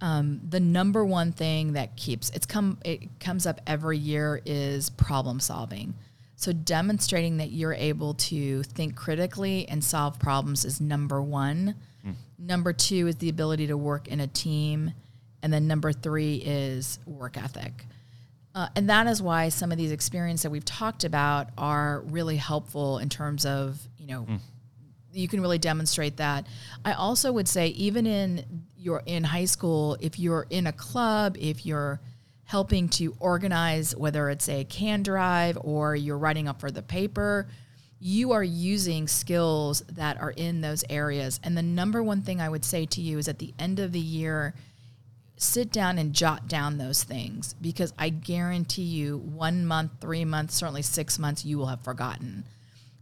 um, 0.00 0.40
the 0.48 0.60
number 0.60 1.04
one 1.04 1.32
thing 1.32 1.72
that 1.72 1.96
keeps 1.96 2.30
it's 2.30 2.46
come 2.46 2.78
it 2.84 3.18
comes 3.20 3.46
up 3.46 3.60
every 3.66 3.98
year 3.98 4.40
is 4.44 4.90
problem 4.90 5.40
solving. 5.40 5.94
So 6.36 6.52
demonstrating 6.52 7.38
that 7.38 7.50
you're 7.50 7.74
able 7.74 8.14
to 8.14 8.62
think 8.62 8.94
critically 8.94 9.68
and 9.68 9.82
solve 9.82 10.20
problems 10.20 10.64
is 10.64 10.80
number 10.80 11.20
one. 11.20 11.74
Number 12.38 12.72
two 12.72 13.08
is 13.08 13.16
the 13.16 13.28
ability 13.28 13.66
to 13.66 13.76
work 13.76 14.06
in 14.06 14.20
a 14.20 14.28
team, 14.28 14.92
and 15.42 15.52
then 15.52 15.66
number 15.66 15.92
three 15.92 16.36
is 16.36 17.00
work 17.04 17.36
ethic. 17.36 17.84
Uh, 18.54 18.68
and 18.76 18.88
that 18.88 19.06
is 19.08 19.20
why 19.20 19.48
some 19.48 19.72
of 19.72 19.78
these 19.78 19.90
experiences 19.90 20.42
that 20.44 20.50
we've 20.50 20.64
talked 20.64 21.02
about 21.04 21.48
are 21.58 22.02
really 22.06 22.36
helpful 22.36 22.98
in 22.98 23.08
terms 23.08 23.44
of, 23.44 23.80
you 23.98 24.06
know, 24.06 24.26
you 25.12 25.28
can 25.28 25.40
really 25.40 25.58
demonstrate 25.58 26.16
that. 26.18 26.46
I 26.84 26.92
also 26.92 27.32
would 27.32 27.48
say 27.48 27.68
even 27.68 28.06
in 28.06 28.64
your 28.76 29.02
in 29.06 29.24
high 29.24 29.46
school, 29.46 29.96
if 30.00 30.18
you're 30.18 30.46
in 30.50 30.66
a 30.66 30.72
club, 30.72 31.36
if 31.38 31.66
you're 31.66 32.00
helping 32.44 32.88
to 32.88 33.14
organize 33.20 33.94
whether 33.94 34.30
it's 34.30 34.48
a 34.48 34.64
can 34.64 35.02
drive 35.02 35.58
or 35.60 35.94
you're 35.94 36.16
writing 36.16 36.48
up 36.48 36.60
for 36.60 36.70
the 36.70 36.82
paper, 36.82 37.46
you 38.00 38.32
are 38.32 38.44
using 38.44 39.08
skills 39.08 39.82
that 39.92 40.20
are 40.20 40.30
in 40.30 40.60
those 40.60 40.84
areas. 40.88 41.40
And 41.42 41.56
the 41.56 41.62
number 41.62 42.02
one 42.02 42.22
thing 42.22 42.40
I 42.40 42.48
would 42.48 42.64
say 42.64 42.86
to 42.86 43.00
you 43.00 43.18
is 43.18 43.28
at 43.28 43.38
the 43.38 43.52
end 43.58 43.80
of 43.80 43.92
the 43.92 44.00
year, 44.00 44.54
sit 45.36 45.70
down 45.70 45.98
and 45.98 46.12
jot 46.12 46.48
down 46.48 46.78
those 46.78 47.02
things 47.02 47.54
because 47.60 47.92
I 47.98 48.08
guarantee 48.08 48.82
you 48.82 49.18
one 49.18 49.66
month, 49.66 49.92
three 50.00 50.24
months, 50.24 50.54
certainly 50.54 50.82
six 50.82 51.18
months, 51.18 51.44
you 51.44 51.58
will 51.58 51.66
have 51.66 51.82
forgotten. 51.82 52.44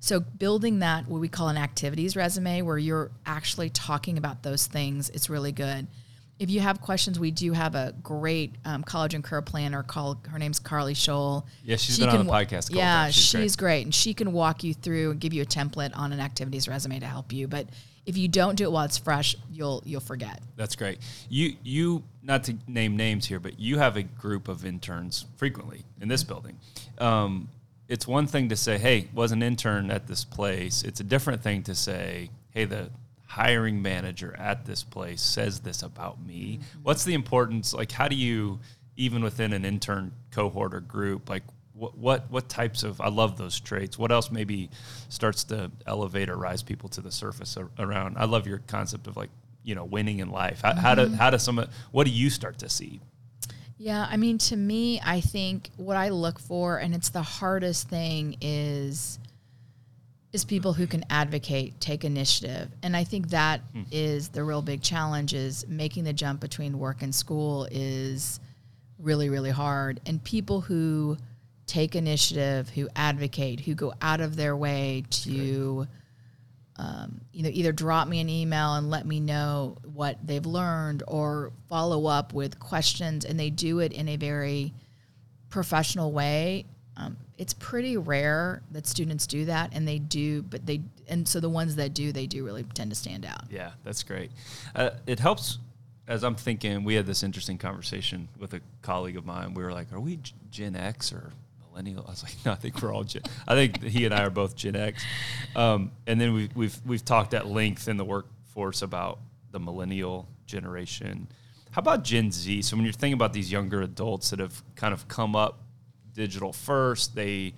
So 0.01 0.21
building 0.21 0.81
that, 0.81 1.09
what 1.09 1.21
we 1.21 1.29
call 1.29 1.49
an 1.49 1.57
activities 1.57 2.17
resume, 2.17 2.63
where 2.63 2.79
you're 2.79 3.11
actually 3.25 3.71
talking 3.71 4.19
about 4.19 4.43
those 4.43 4.67
things, 4.67 5.09
it's 5.11 5.29
really 5.29 5.53
good. 5.53 5.87
If 6.39 6.51
you 6.51 6.61
have 6.61 6.83
questions, 6.83 7.19
we 7.19 7.31
do 7.31 7.53
have 7.53 7.75
a 7.75 7.95
great 8.03 8.57
um, 8.67 8.85
college 8.85 9.15
and 9.15 9.25
career 9.25 9.41
planner 9.41 9.83
called, 9.83 10.19
her 10.29 10.39
name's 10.39 10.59
Carly 10.59 10.93
Scholl. 10.93 11.45
Yeah, 11.65 11.77
she's 11.77 11.99
been 11.99 12.11
on 12.11 12.27
the 12.27 12.31
podcast 12.31 12.69
Yeah. 12.71 13.07
She's 13.07 13.25
she's, 13.25 13.57
great. 13.57 13.67
great. 13.67 13.85
And 13.87 13.95
she 13.95 14.13
can 14.13 14.33
walk 14.33 14.63
you 14.63 14.75
through 14.75 15.13
and 15.13 15.21
give 15.21 15.33
you 15.33 15.43
a 15.43 15.47
template 15.47 15.97
on 15.97 16.13
an 16.13 16.21
activities 16.21 16.69
resume 16.69 17.01
to 17.01 17.07
help 17.07 17.33
you. 17.33 17.49
But 17.49 17.69
if 18.07 18.17
you 18.17 18.29
don't 18.29 18.55
do 18.55 18.65
it 18.65 18.73
while 18.73 18.85
it's 18.85 18.99
fresh, 18.99 19.35
you'll 19.51 19.83
you'll 19.85 20.01
forget. 20.01 20.41
That's 20.55 20.77
great. 20.77 20.99
You 21.29 21.57
you 21.65 22.05
not 22.23 22.45
to 22.45 22.57
name 22.69 22.97
names 22.97 23.27
here, 23.27 23.41
but 23.41 23.59
you 23.59 23.79
have 23.79 23.97
a 23.97 24.03
group 24.03 24.49
of 24.49 24.65
interns 24.65 25.27
frequently 25.37 25.85
in 26.01 26.09
this 26.09 26.23
building. 26.23 26.59
Um, 26.99 27.49
it's 27.89 28.07
one 28.07 28.27
thing 28.27 28.49
to 28.49 28.57
say, 28.57 28.79
"Hey, 28.79 29.09
was 29.15 29.33
an 29.33 29.43
intern 29.43 29.91
at 29.91 30.07
this 30.07 30.25
place." 30.25 30.83
It's 30.83 31.01
a 31.01 31.05
different 31.05 31.43
thing 31.43 31.63
to 31.65 31.75
say, 31.75 32.31
"Hey, 32.51 32.65
the 32.65 32.91
hiring 33.27 33.83
manager 33.83 34.35
at 34.39 34.65
this 34.65 34.83
place 34.83 35.23
says 35.23 35.61
this 35.61 35.83
about 35.83 36.25
me." 36.25 36.61
Mm-hmm. 36.61 36.83
What's 36.83 37.05
the 37.05 37.15
importance? 37.15 37.75
Like, 37.75 37.93
how 37.93 38.09
do 38.09 38.17
you 38.17 38.61
even 38.97 39.23
within 39.23 39.53
an 39.53 39.65
intern 39.65 40.13
cohort 40.31 40.75
or 40.75 40.81
group, 40.81 41.29
like 41.29 41.43
what 41.75 41.97
what 41.97 42.31
what 42.31 42.49
types 42.49 42.83
of 42.83 43.01
I 43.01 43.09
love 43.09 43.37
those 43.37 43.61
traits. 43.61 43.99
What 43.99 44.11
else 44.11 44.31
maybe 44.31 44.71
starts 45.09 45.45
to 45.45 45.71
elevate 45.87 46.29
or 46.29 46.37
rise 46.37 46.63
people 46.63 46.89
to 46.91 47.01
the 47.01 47.13
surface 47.13 47.57
around? 47.79 48.17
I 48.19 48.25
love 48.25 48.47
your 48.47 48.59
concept 48.67 49.07
of 49.07 49.17
like 49.17 49.31
you 49.63 49.75
know 49.75 49.85
winning 49.85 50.21
in 50.21 50.31
life. 50.31 50.63
How, 50.63 50.75
how 50.75 50.95
do 50.95 51.03
mm-hmm. 51.03 51.15
how 51.15 51.31
does 51.31 51.43
some 51.43 51.65
what 51.93 52.05
do 52.07 52.13
you 52.13 52.31
start 52.31 52.59
to 52.59 52.69
see? 52.69 53.01
Yeah, 53.79 54.07
I 54.09 54.17
mean, 54.17 54.39
to 54.39 54.57
me, 54.57 55.01
I 55.05 55.21
think 55.21 55.71
what 55.77 55.97
I 55.97 56.09
look 56.09 56.39
for, 56.39 56.79
and 56.79 56.95
it's 56.95 57.11
the 57.11 57.23
hardest 57.23 57.89
thing, 57.89 58.37
is 58.41 59.19
is 60.33 60.45
people 60.45 60.73
who 60.75 60.87
can 60.87 61.05
advocate, 61.09 61.81
take 61.81 62.05
initiative, 62.05 62.71
and 62.83 62.97
I 62.97 63.05
think 63.05 63.31
that 63.31 63.61
hmm. 63.73 63.83
is 63.91 64.29
the 64.29 64.45
real 64.45 64.63
big 64.63 64.83
challenge. 64.83 65.35
Is 65.35 65.67
making 65.69 66.05
the 66.05 66.13
jump 66.13 66.41
between 66.41 66.79
work 66.79 67.03
and 67.03 67.15
school 67.15 67.69
is 67.71 68.41
really, 68.99 69.29
really 69.29 69.51
hard, 69.51 70.01
and 70.07 70.23
people 70.25 70.63
who 70.63 71.19
take 71.67 71.95
initiative, 71.95 72.71
who 72.71 72.89
advocate, 72.97 73.61
who 73.61 73.75
go 73.75 73.93
out 74.01 74.21
of 74.21 74.37
their 74.37 74.57
way 74.57 75.05
to 75.11 75.87
um, 76.79 77.21
you 77.33 77.43
know, 77.43 77.51
either 77.53 77.73
drop 77.73 78.07
me 78.09 78.21
an 78.21 78.29
email 78.29 78.75
and 78.75 78.91
let 78.91 79.07
me 79.07 79.21
know 79.21 79.79
what 79.95 80.19
they've 80.25 80.45
learned 80.45 81.03
or 81.09 81.53
follow 81.69 82.07
up 82.07 82.35
with 82.35 82.59
questions 82.59 83.25
and 83.25 83.41
they 83.41 83.51
do 83.51 83.79
it 83.81 83.93
in 83.93 84.09
a 84.09 84.17
very 84.17 84.75
professional 85.49 86.13
way. 86.13 86.67
Um, 86.99 87.17
it's 87.39 87.55
pretty 87.55 87.97
rare 87.97 88.63
that 88.73 88.87
students 88.87 89.27
do 89.27 89.47
that 89.47 89.71
and 89.75 89.87
they 89.87 89.99
do, 89.99 90.43
but 90.43 90.67
they, 90.67 90.83
and 91.09 91.27
so 91.27 91.41
the 91.41 91.49
ones 91.49 91.77
that 91.77 91.95
do, 91.95 92.13
they 92.13 92.27
do 92.27 92.45
really 92.45 92.65
tend 92.75 92.91
to 92.91 92.97
stand 92.97 93.25
out. 93.25 93.45
Yeah, 93.51 93.71
that's 93.85 94.03
great. 94.03 94.31
Uh, 94.75 94.91
it 95.07 95.19
helps 95.19 95.59
as 96.09 96.23
I'm 96.25 96.35
thinking. 96.35 96.85
We 96.85 96.95
had 96.95 97.07
this 97.07 97.23
interesting 97.23 97.59
conversation 97.59 98.29
with 98.39 98.55
a 98.55 98.61
colleague 98.83 99.17
of 99.17 99.27
mine. 99.27 99.55
We 99.55 99.63
were 99.63 99.73
like, 99.73 99.93
"Are 99.93 100.01
we 100.01 100.21
Gen 100.51 100.77
X 100.77 101.13
or 101.13 101.33
millennial?" 101.77 102.05
I 102.07 102.11
was 102.11 102.23
like, 102.23 102.35
"No, 102.45 102.53
I 102.53 102.57
think 102.57 102.81
we're 102.83 102.93
all 102.93 103.05
Gen." 103.05 103.23
I 103.47 103.55
think 103.55 103.83
he 103.83 104.05
and 104.05 104.15
I 104.15 104.25
are 104.25 104.31
both 104.31 104.57
Gen 104.57 104.77
X. 104.77 105.05
Um, 105.55 105.93
and 106.07 106.21
then 106.21 106.33
we, 106.33 106.51
we've 106.55 106.81
we've 106.87 107.05
talked 107.05 107.35
at 107.35 107.47
length 107.47 107.89
in 107.89 107.97
the 107.97 108.05
workforce 108.05 108.83
about 108.83 109.19
the 109.51 109.61
millennial 109.61 110.29
generation. 110.47 111.29
How 111.71 111.81
about 111.81 112.05
Gen 112.05 112.33
Z? 112.33 112.63
So 112.63 112.77
when 112.77 112.85
you're 112.85 112.93
thinking 112.93 113.15
about 113.15 113.33
these 113.33 113.53
younger 113.53 113.83
adults 113.83 114.31
that 114.31 114.39
have 114.39 114.63
kind 114.77 114.95
of 114.95 115.07
come 115.09 115.37
up 115.37 115.61
digital 116.15 116.53
first, 116.53 117.15
they 117.15 117.53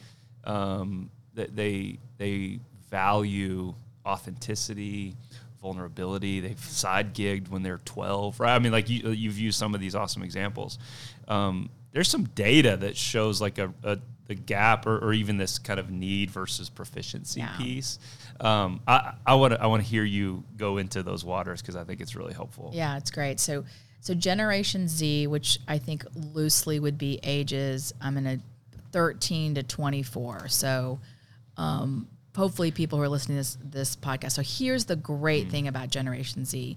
um, 0.44 1.10
they 1.34 1.98
they, 2.18 2.60
value 2.90 3.74
authenticity, 4.06 5.14
vulnerability. 5.60 6.40
They've 6.40 6.58
side 6.58 7.14
gigged 7.14 7.48
when 7.50 7.62
they're 7.62 7.80
12, 7.84 8.40
right? 8.40 8.54
I 8.54 8.58
mean, 8.58 8.72
like 8.72 8.88
you, 8.88 9.10
you've 9.10 9.38
used 9.38 9.58
some 9.58 9.74
of 9.74 9.80
these 9.80 9.94
awesome 9.94 10.22
examples. 10.22 10.78
Um, 11.28 11.68
there's 11.92 12.08
some 12.08 12.24
data 12.24 12.76
that 12.78 12.96
shows 12.96 13.40
like 13.40 13.58
a, 13.58 13.72
a 13.82 13.98
the 14.26 14.34
gap 14.34 14.86
or, 14.86 14.98
or 14.98 15.14
even 15.14 15.38
this 15.38 15.58
kind 15.58 15.80
of 15.80 15.90
need 15.90 16.30
versus 16.30 16.68
proficiency 16.68 17.40
Yeah. 17.40 17.56
piece. 17.56 17.98
Um, 18.40 18.80
I 18.86 19.14
I 19.26 19.34
want 19.36 19.54
to 19.54 19.62
I 19.62 19.66
want 19.66 19.82
to 19.82 19.88
hear 19.88 20.04
you 20.04 20.44
go 20.56 20.76
into 20.76 21.02
those 21.02 21.24
waters 21.24 21.62
because 21.62 21.76
I 21.76 21.84
think 21.84 22.00
it's 22.02 22.14
really 22.14 22.34
helpful. 22.34 22.70
Yeah, 22.74 22.98
it's 22.98 23.10
great. 23.10 23.40
So, 23.40 23.64
so 24.00 24.12
Generation 24.14 24.86
Z, 24.86 25.26
which 25.28 25.58
I 25.66 25.78
think 25.78 26.04
loosely 26.14 26.78
would 26.78 26.98
be 26.98 27.18
ages, 27.22 27.94
I'm 28.02 28.16
in 28.18 28.26
a 28.26 28.38
13 28.92 29.54
to 29.56 29.62
24. 29.62 30.48
So, 30.48 31.00
um, 31.56 32.06
hopefully, 32.36 32.70
people 32.70 32.98
who 32.98 33.04
are 33.04 33.08
listening 33.08 33.36
to 33.36 33.40
this 33.40 33.58
this 33.64 33.96
podcast. 33.96 34.32
So, 34.32 34.42
here's 34.42 34.84
the 34.84 34.96
great 34.96 35.50
thing 35.50 35.68
about 35.68 35.88
Generation 35.88 36.44
Z: 36.44 36.76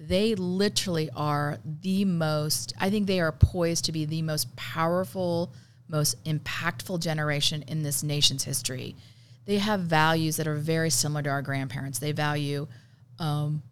they 0.00 0.34
literally 0.34 1.10
are 1.14 1.58
the 1.82 2.06
most. 2.06 2.72
I 2.80 2.88
think 2.88 3.06
they 3.06 3.20
are 3.20 3.32
poised 3.32 3.84
to 3.84 3.92
be 3.92 4.06
the 4.06 4.22
most 4.22 4.54
powerful 4.56 5.52
most 5.88 6.22
impactful 6.24 7.00
generation 7.00 7.64
in 7.66 7.82
this 7.82 8.02
nation's 8.02 8.44
history. 8.44 8.94
They 9.44 9.58
have 9.58 9.80
values 9.80 10.36
that 10.36 10.46
are 10.46 10.54
very 10.54 10.88
similar 10.88 11.22
to 11.22 11.30
our 11.30 11.42
grandparents. 11.42 11.98
They 11.98 12.12
value, 12.12 12.68
um, 13.18 13.62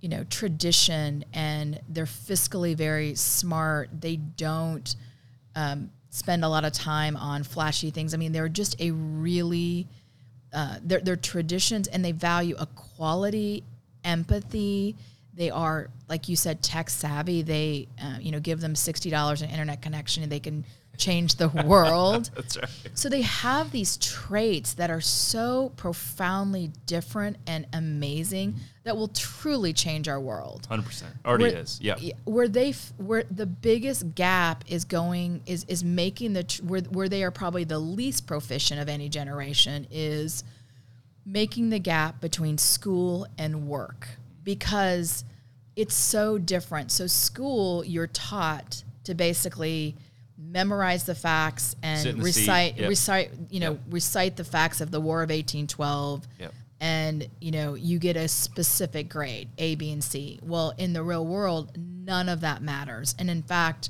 you 0.00 0.08
know, 0.08 0.24
tradition, 0.24 1.24
and 1.34 1.78
they're 1.88 2.06
fiscally 2.06 2.74
very 2.74 3.14
smart. 3.14 3.90
They 4.00 4.16
don't 4.16 4.96
um, 5.54 5.90
spend 6.08 6.44
a 6.44 6.48
lot 6.48 6.64
of 6.64 6.72
time 6.72 7.16
on 7.16 7.42
flashy 7.42 7.90
things. 7.90 8.14
I 8.14 8.16
mean, 8.16 8.32
they're 8.32 8.48
just 8.48 8.80
a 8.80 8.90
really 8.90 9.86
uh, 10.52 10.78
their 10.82 11.00
their 11.00 11.16
traditions, 11.16 11.86
and 11.88 12.04
they 12.04 12.12
value 12.12 12.56
equality, 12.58 13.62
empathy. 14.02 14.96
They 15.36 15.50
are, 15.50 15.90
like 16.08 16.28
you 16.28 16.36
said, 16.36 16.62
tech 16.62 16.88
savvy. 16.90 17.42
They, 17.42 17.88
uh, 18.02 18.16
you 18.20 18.32
know, 18.32 18.40
give 18.40 18.60
them 18.60 18.74
sixty 18.74 19.10
dollars 19.10 19.42
an 19.42 19.50
internet 19.50 19.82
connection, 19.82 20.22
and 20.22 20.32
they 20.32 20.40
can 20.40 20.64
change 20.96 21.34
the 21.34 21.48
world. 21.66 22.30
That's 22.34 22.56
right. 22.56 22.68
So 22.94 23.10
they 23.10 23.20
have 23.20 23.70
these 23.70 23.98
traits 23.98 24.72
that 24.74 24.88
are 24.90 25.02
so 25.02 25.72
profoundly 25.76 26.72
different 26.86 27.36
and 27.46 27.66
amazing 27.74 28.54
that 28.84 28.96
will 28.96 29.08
truly 29.08 29.74
change 29.74 30.08
our 30.08 30.18
world. 30.18 30.64
Hundred 30.70 30.86
percent. 30.86 31.12
Already 31.26 31.44
Where- 31.52 31.56
is. 31.58 31.78
Yeah. 31.82 31.96
Where 32.24 32.48
they 32.48 32.70
f- 32.70 32.94
where 32.96 33.24
the 33.30 33.44
biggest 33.44 34.14
gap 34.14 34.64
is 34.68 34.86
going 34.86 35.42
is 35.44 35.64
is 35.68 35.84
making 35.84 36.32
the 36.32 36.44
tr- 36.44 36.62
where 36.64 36.80
where 36.80 37.10
they 37.10 37.22
are 37.24 37.30
probably 37.30 37.64
the 37.64 37.78
least 37.78 38.26
proficient 38.26 38.80
of 38.80 38.88
any 38.88 39.10
generation 39.10 39.86
is 39.90 40.44
making 41.26 41.68
the 41.70 41.78
gap 41.78 42.20
between 42.22 42.56
school 42.56 43.26
and 43.36 43.66
work 43.68 44.08
because 44.46 45.24
it's 45.74 45.94
so 45.94 46.38
different. 46.38 46.90
So 46.90 47.06
school 47.06 47.84
you're 47.84 48.06
taught 48.06 48.82
to 49.04 49.14
basically 49.14 49.94
memorize 50.38 51.04
the 51.04 51.14
facts 51.14 51.76
and 51.82 52.18
the 52.18 52.22
recite 52.22 52.78
Yep. 52.78 52.88
recite 52.88 53.30
you 53.50 53.60
know 53.60 53.72
Yep. 53.72 53.80
recite 53.90 54.36
the 54.36 54.44
facts 54.44 54.80
of 54.80 54.90
the 54.90 55.00
War 55.00 55.22
of 55.22 55.30
1812 55.30 56.26
Yep. 56.38 56.54
and 56.80 57.26
you 57.40 57.50
know 57.50 57.74
you 57.74 57.98
get 57.98 58.16
a 58.16 58.28
specific 58.28 59.08
grade 59.08 59.48
a 59.58 59.74
b 59.76 59.90
and 59.90 60.04
c 60.04 60.38
well 60.42 60.74
in 60.76 60.92
the 60.92 61.02
real 61.02 61.24
world 61.26 61.72
none 61.78 62.28
of 62.28 62.42
that 62.42 62.62
matters 62.62 63.14
and 63.18 63.30
in 63.30 63.42
fact 63.42 63.88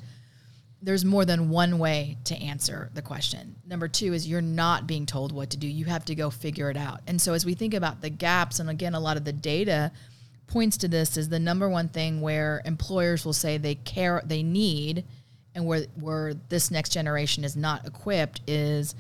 there's 0.80 1.04
more 1.04 1.25
than 1.25 1.50
one 1.50 1.78
way 1.80 2.16
to 2.25 2.36
answer 2.36 2.90
the 2.94 3.02
question 3.02 3.56
number 3.66 3.88
two 3.88 4.12
is 4.12 4.28
you're 4.28 4.40
not 4.40 4.86
being 4.86 5.04
told 5.04 5.32
what 5.32 5.50
to 5.50 5.56
do 5.56 5.66
you 5.66 5.84
have 5.86 6.04
to 6.04 6.14
go 6.14 6.30
figure 6.30 6.70
it 6.70 6.76
out 6.76 7.00
and 7.08 7.20
so 7.20 7.32
as 7.32 7.44
we 7.44 7.54
think 7.54 7.75
about 7.75 8.00
the 8.02 8.10
gaps 8.10 8.60
and 8.60 8.70
again 8.70 8.94
a 8.94 9.00
lot 9.00 9.16
of 9.16 9.25
the 9.25 9.32
data 9.32 9.90
points 10.46 10.76
to 10.78 10.88
this 10.88 11.16
is 11.16 11.28
the 11.28 11.38
number 11.38 11.68
one 11.68 11.88
thing 11.88 12.20
where 12.20 12.62
employers 12.64 13.24
will 13.24 13.32
say 13.32 13.58
they 13.58 13.74
care 13.74 14.22
they 14.24 14.42
need 14.42 15.04
and 15.54 15.66
where 15.66 15.86
where 15.98 16.34
this 16.48 16.70
next 16.70 16.90
generation 16.90 17.44
is 17.44 17.56
not 17.56 17.86
equipped 17.86 18.40
is 18.46 18.94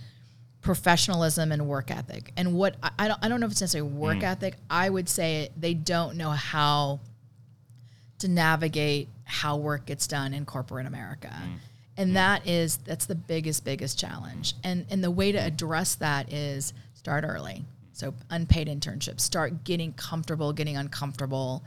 professionalism 0.66 1.52
and 1.52 1.68
work 1.68 1.92
ethic. 1.92 2.32
And 2.36 2.54
what 2.54 2.74
I, 2.82 2.90
I 2.98 3.08
don't 3.08 3.18
I 3.22 3.28
don't 3.28 3.40
know 3.40 3.46
if 3.46 3.52
it's 3.52 3.60
necessarily 3.60 3.92
work 3.92 4.18
mm. 4.18 4.24
ethic. 4.24 4.56
I 4.68 4.90
would 4.90 5.08
say 5.08 5.50
they 5.56 5.74
don't 5.74 6.16
know 6.16 6.30
how 6.30 7.00
to 8.18 8.28
navigate 8.28 9.08
how 9.24 9.58
work 9.58 9.86
gets 9.86 10.06
done 10.06 10.34
in 10.34 10.44
corporate 10.44 10.86
America. 10.86 11.32
Mm. 11.32 11.58
And 11.98 12.10
mm. 12.10 12.14
that 12.14 12.46
is 12.48 12.78
that's 12.78 13.06
the 13.06 13.14
biggest 13.14 13.64
biggest 13.64 13.98
challenge. 13.98 14.54
And 14.64 14.86
and 14.90 15.04
the 15.04 15.10
way 15.10 15.30
to 15.30 15.38
address 15.38 15.94
that 15.96 16.32
is 16.32 16.72
start 16.94 17.24
early. 17.24 17.64
So 17.96 18.12
unpaid 18.28 18.68
internships, 18.68 19.20
start 19.20 19.64
getting 19.64 19.94
comfortable, 19.94 20.52
getting 20.52 20.76
uncomfortable. 20.76 21.64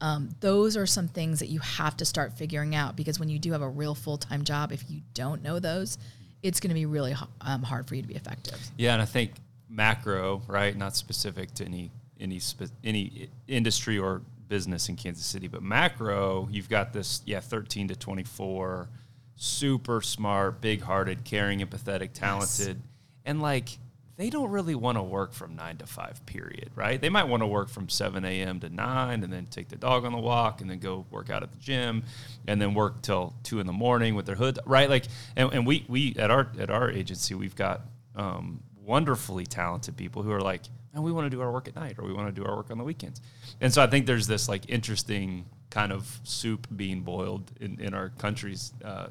Um, 0.00 0.28
those 0.38 0.76
are 0.76 0.86
some 0.86 1.08
things 1.08 1.40
that 1.40 1.48
you 1.48 1.58
have 1.58 1.96
to 1.96 2.04
start 2.04 2.34
figuring 2.34 2.76
out 2.76 2.94
because 2.94 3.18
when 3.18 3.28
you 3.28 3.40
do 3.40 3.50
have 3.50 3.62
a 3.62 3.68
real 3.68 3.96
full 3.96 4.16
time 4.16 4.44
job, 4.44 4.70
if 4.70 4.88
you 4.88 5.00
don't 5.12 5.42
know 5.42 5.58
those, 5.58 5.98
it's 6.40 6.60
going 6.60 6.68
to 6.68 6.74
be 6.74 6.86
really 6.86 7.16
um, 7.40 7.64
hard 7.64 7.88
for 7.88 7.96
you 7.96 8.02
to 8.02 8.06
be 8.06 8.14
effective. 8.14 8.60
Yeah, 8.78 8.92
and 8.92 9.02
I 9.02 9.06
think 9.06 9.32
macro, 9.68 10.40
right? 10.46 10.76
Not 10.76 10.94
specific 10.94 11.52
to 11.54 11.64
any 11.64 11.90
any 12.20 12.38
spe- 12.38 12.70
any 12.84 13.28
industry 13.48 13.98
or 13.98 14.22
business 14.46 14.88
in 14.88 14.94
Kansas 14.94 15.26
City, 15.26 15.48
but 15.48 15.64
macro, 15.64 16.48
you've 16.48 16.68
got 16.68 16.92
this 16.92 17.22
yeah, 17.26 17.40
13 17.40 17.88
to 17.88 17.96
24, 17.96 18.88
super 19.34 20.00
smart, 20.00 20.60
big-hearted, 20.60 21.24
caring, 21.24 21.58
empathetic, 21.58 22.12
talented, 22.12 22.80
and 23.24 23.42
like 23.42 23.78
they 24.16 24.30
don't 24.30 24.50
really 24.50 24.74
want 24.74 24.96
to 24.96 25.02
work 25.02 25.34
from 25.34 25.56
nine 25.56 25.76
to 25.76 25.86
five, 25.86 26.24
period, 26.24 26.70
right? 26.74 27.00
They 27.00 27.10
might 27.10 27.24
want 27.24 27.42
to 27.42 27.46
work 27.46 27.68
from 27.68 27.88
7 27.88 28.24
a.m. 28.24 28.60
to 28.60 28.70
nine 28.70 29.22
and 29.22 29.30
then 29.30 29.46
take 29.46 29.68
the 29.68 29.76
dog 29.76 30.06
on 30.06 30.12
the 30.12 30.18
walk 30.18 30.62
and 30.62 30.70
then 30.70 30.78
go 30.78 31.04
work 31.10 31.28
out 31.28 31.42
at 31.42 31.52
the 31.52 31.58
gym 31.58 32.02
and 32.46 32.60
then 32.60 32.72
work 32.72 33.02
till 33.02 33.34
two 33.42 33.60
in 33.60 33.66
the 33.66 33.74
morning 33.74 34.14
with 34.14 34.24
their 34.24 34.34
hood, 34.34 34.58
right? 34.64 34.88
Like, 34.88 35.04
and, 35.36 35.52
and 35.52 35.66
we, 35.66 35.84
we, 35.88 36.16
at 36.18 36.30
our, 36.30 36.50
at 36.58 36.70
our 36.70 36.90
agency, 36.90 37.34
we've 37.34 37.54
got 37.54 37.82
um, 38.14 38.62
wonderfully 38.82 39.44
talented 39.44 39.98
people 39.98 40.22
who 40.22 40.32
are 40.32 40.40
like, 40.40 40.62
and 40.94 41.04
we 41.04 41.12
want 41.12 41.26
to 41.26 41.30
do 41.30 41.42
our 41.42 41.52
work 41.52 41.68
at 41.68 41.76
night 41.76 41.96
or 41.98 42.06
we 42.06 42.14
want 42.14 42.34
to 42.34 42.40
do 42.40 42.46
our 42.46 42.56
work 42.56 42.70
on 42.70 42.78
the 42.78 42.84
weekends. 42.84 43.20
And 43.60 43.72
so 43.72 43.82
I 43.82 43.86
think 43.86 44.06
there's 44.06 44.26
this 44.26 44.48
like 44.48 44.62
interesting 44.68 45.44
kind 45.68 45.92
of 45.92 46.20
soup 46.24 46.66
being 46.74 47.02
boiled 47.02 47.52
in, 47.60 47.78
in 47.80 47.92
our 47.92 48.08
country's 48.08 48.72
uh, 48.82 49.08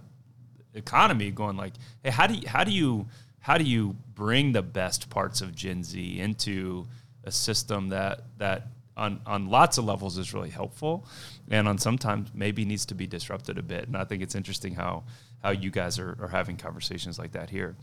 economy 0.74 1.30
going 1.30 1.58
like, 1.58 1.74
hey, 2.04 2.10
how 2.10 2.26
do 2.26 2.34
you, 2.34 2.48
how 2.48 2.64
do 2.64 2.72
you, 2.72 3.06
how 3.46 3.60
do 3.60 3.64
you 3.64 3.96
bring 4.16 4.54
the 4.54 4.64
best 4.64 5.08
parts 5.12 5.40
of 5.40 5.54
Gen 5.54 5.84
Z 5.84 6.20
into 6.20 6.88
a 7.26 7.32
system 7.32 7.90
that 7.90 8.22
that 8.40 8.70
on 8.98 9.22
on 9.24 9.50
lots 9.50 9.78
of 9.78 9.86
levels 9.86 10.18
is 10.18 10.34
really 10.34 10.50
helpful, 10.50 11.06
and 11.52 11.68
on 11.68 11.78
sometimes 11.78 12.32
maybe 12.34 12.66
needs 12.66 12.88
to 12.88 12.96
be 12.96 13.06
disrupted 13.06 13.60
a 13.60 13.62
bit. 13.62 13.86
And 13.86 13.96
I 13.96 14.04
think 14.04 14.24
it's 14.24 14.34
interesting 14.34 14.74
how 14.74 15.04
how 15.44 15.52
you 15.52 15.70
guys 15.70 16.00
are, 16.00 16.18
are 16.20 16.28
having 16.28 16.58
conversations 16.58 17.20
like 17.20 17.34
that 17.34 17.52
here. 17.52 17.76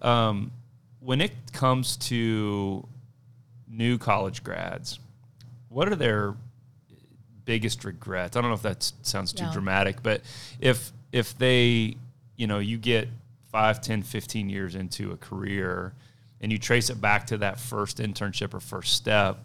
Um, 0.00 0.52
when 1.00 1.20
it 1.20 1.32
comes 1.52 1.98
to 2.08 2.88
new 3.68 3.98
college 3.98 4.42
grads, 4.42 5.00
what 5.68 5.86
are 5.86 5.96
their 5.96 6.34
biggest 7.44 7.84
regrets? 7.84 8.38
I 8.38 8.40
don't 8.40 8.48
know 8.48 8.54
if 8.54 8.62
that 8.62 8.90
sounds 9.02 9.34
too 9.34 9.44
dramatic, 9.52 10.02
but 10.02 10.22
if 10.60 10.92
if 11.12 11.36
they, 11.36 11.98
you 12.38 12.46
know, 12.46 12.58
you 12.58 12.78
get 12.78 13.08
5, 13.50 13.80
10, 13.80 14.02
15 14.02 14.48
years 14.48 14.74
into 14.74 15.12
a 15.12 15.16
career 15.16 15.94
and 16.40 16.50
you 16.50 16.58
trace 16.58 16.90
it 16.90 17.00
back 17.00 17.26
to 17.26 17.38
that 17.38 17.60
first 17.60 17.98
internship 17.98 18.54
or 18.54 18.60
first 18.60 18.94
step, 18.94 19.38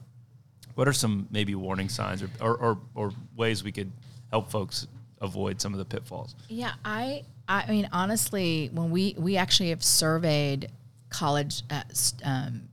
what 0.76 0.88
are 0.88 0.94
some 0.94 1.28
maybe 1.30 1.56
warning 1.56 1.90
signs 1.90 2.24
or, 2.24 2.30
or, 2.40 2.56
or, 2.58 2.80
or 2.96 3.12
ways 3.36 3.64
we 3.64 3.72
could 3.72 3.92
help 4.32 4.50
folks 4.50 4.88
avoid 5.22 5.62
some 5.62 5.74
of 5.74 5.80
the 5.80 5.86
pitfalls? 5.86 6.36
Yeah, 6.48 6.74
I 6.84 7.24
I 7.48 7.70
mean 7.70 7.90
honestly, 7.92 8.70
when 8.74 8.92
we 8.92 9.16
we 9.18 9.38
actually 9.38 9.70
have 9.70 9.84
surveyed 9.84 10.70
college 11.10 11.64
uh, 11.70 11.84
um, 12.24 12.64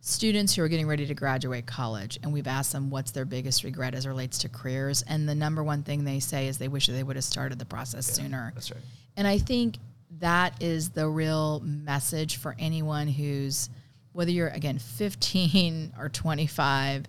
students 0.00 0.54
who 0.54 0.62
are 0.62 0.68
getting 0.68 0.86
ready 0.86 1.06
to 1.06 1.14
graduate 1.14 1.66
college, 1.66 2.18
and 2.22 2.32
we've 2.32 2.46
asked 2.46 2.72
them 2.72 2.90
what's 2.90 3.12
their 3.12 3.24
biggest 3.24 3.64
regret 3.64 3.94
as 3.94 4.06
it 4.06 4.08
relates 4.08 4.38
to 4.38 4.48
careers, 4.48 5.02
and 5.02 5.28
the 5.28 5.34
number 5.34 5.62
one 5.62 5.82
thing 5.82 6.04
they 6.04 6.20
say 6.20 6.48
is 6.48 6.58
they 6.58 6.68
wish 6.68 6.86
they 6.86 7.02
would 7.02 7.16
have 7.16 7.24
started 7.24 7.58
the 7.58 7.64
process 7.64 8.06
sooner. 8.06 8.52
That's 8.54 8.70
right. 8.70 8.80
And 9.16 9.26
I 9.26 9.38
think 9.38 9.76
that 10.18 10.62
is 10.62 10.90
the 10.90 11.08
real 11.08 11.60
message 11.60 12.36
for 12.36 12.54
anyone 12.58 13.08
who's, 13.08 13.70
whether 14.12 14.30
you're 14.30 14.48
again 14.48 14.78
15 14.96 15.94
or 15.98 16.08
25, 16.08 17.06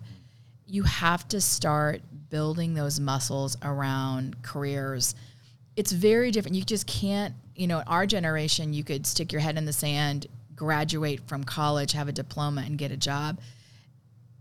you 0.66 0.82
have 0.82 1.26
to 1.28 1.40
start 1.40 2.00
building 2.30 2.74
those 2.74 2.98
muscles 2.98 3.56
around 3.62 4.42
careers. 4.42 5.14
It's 5.76 5.92
very 5.92 6.30
different. 6.30 6.56
You 6.56 6.64
just 6.64 6.86
can't, 6.86 7.34
you 7.54 7.66
know, 7.66 7.82
our 7.86 8.06
generation, 8.06 8.72
you 8.72 8.82
could 8.82 9.06
stick 9.06 9.32
your 9.32 9.40
head 9.40 9.58
in 9.58 9.64
the 9.64 9.72
sand, 9.72 10.26
graduate 10.56 11.20
from 11.26 11.44
college, 11.44 11.92
have 11.92 12.08
a 12.08 12.12
diploma, 12.12 12.62
and 12.64 12.78
get 12.78 12.90
a 12.90 12.96
job 12.96 13.38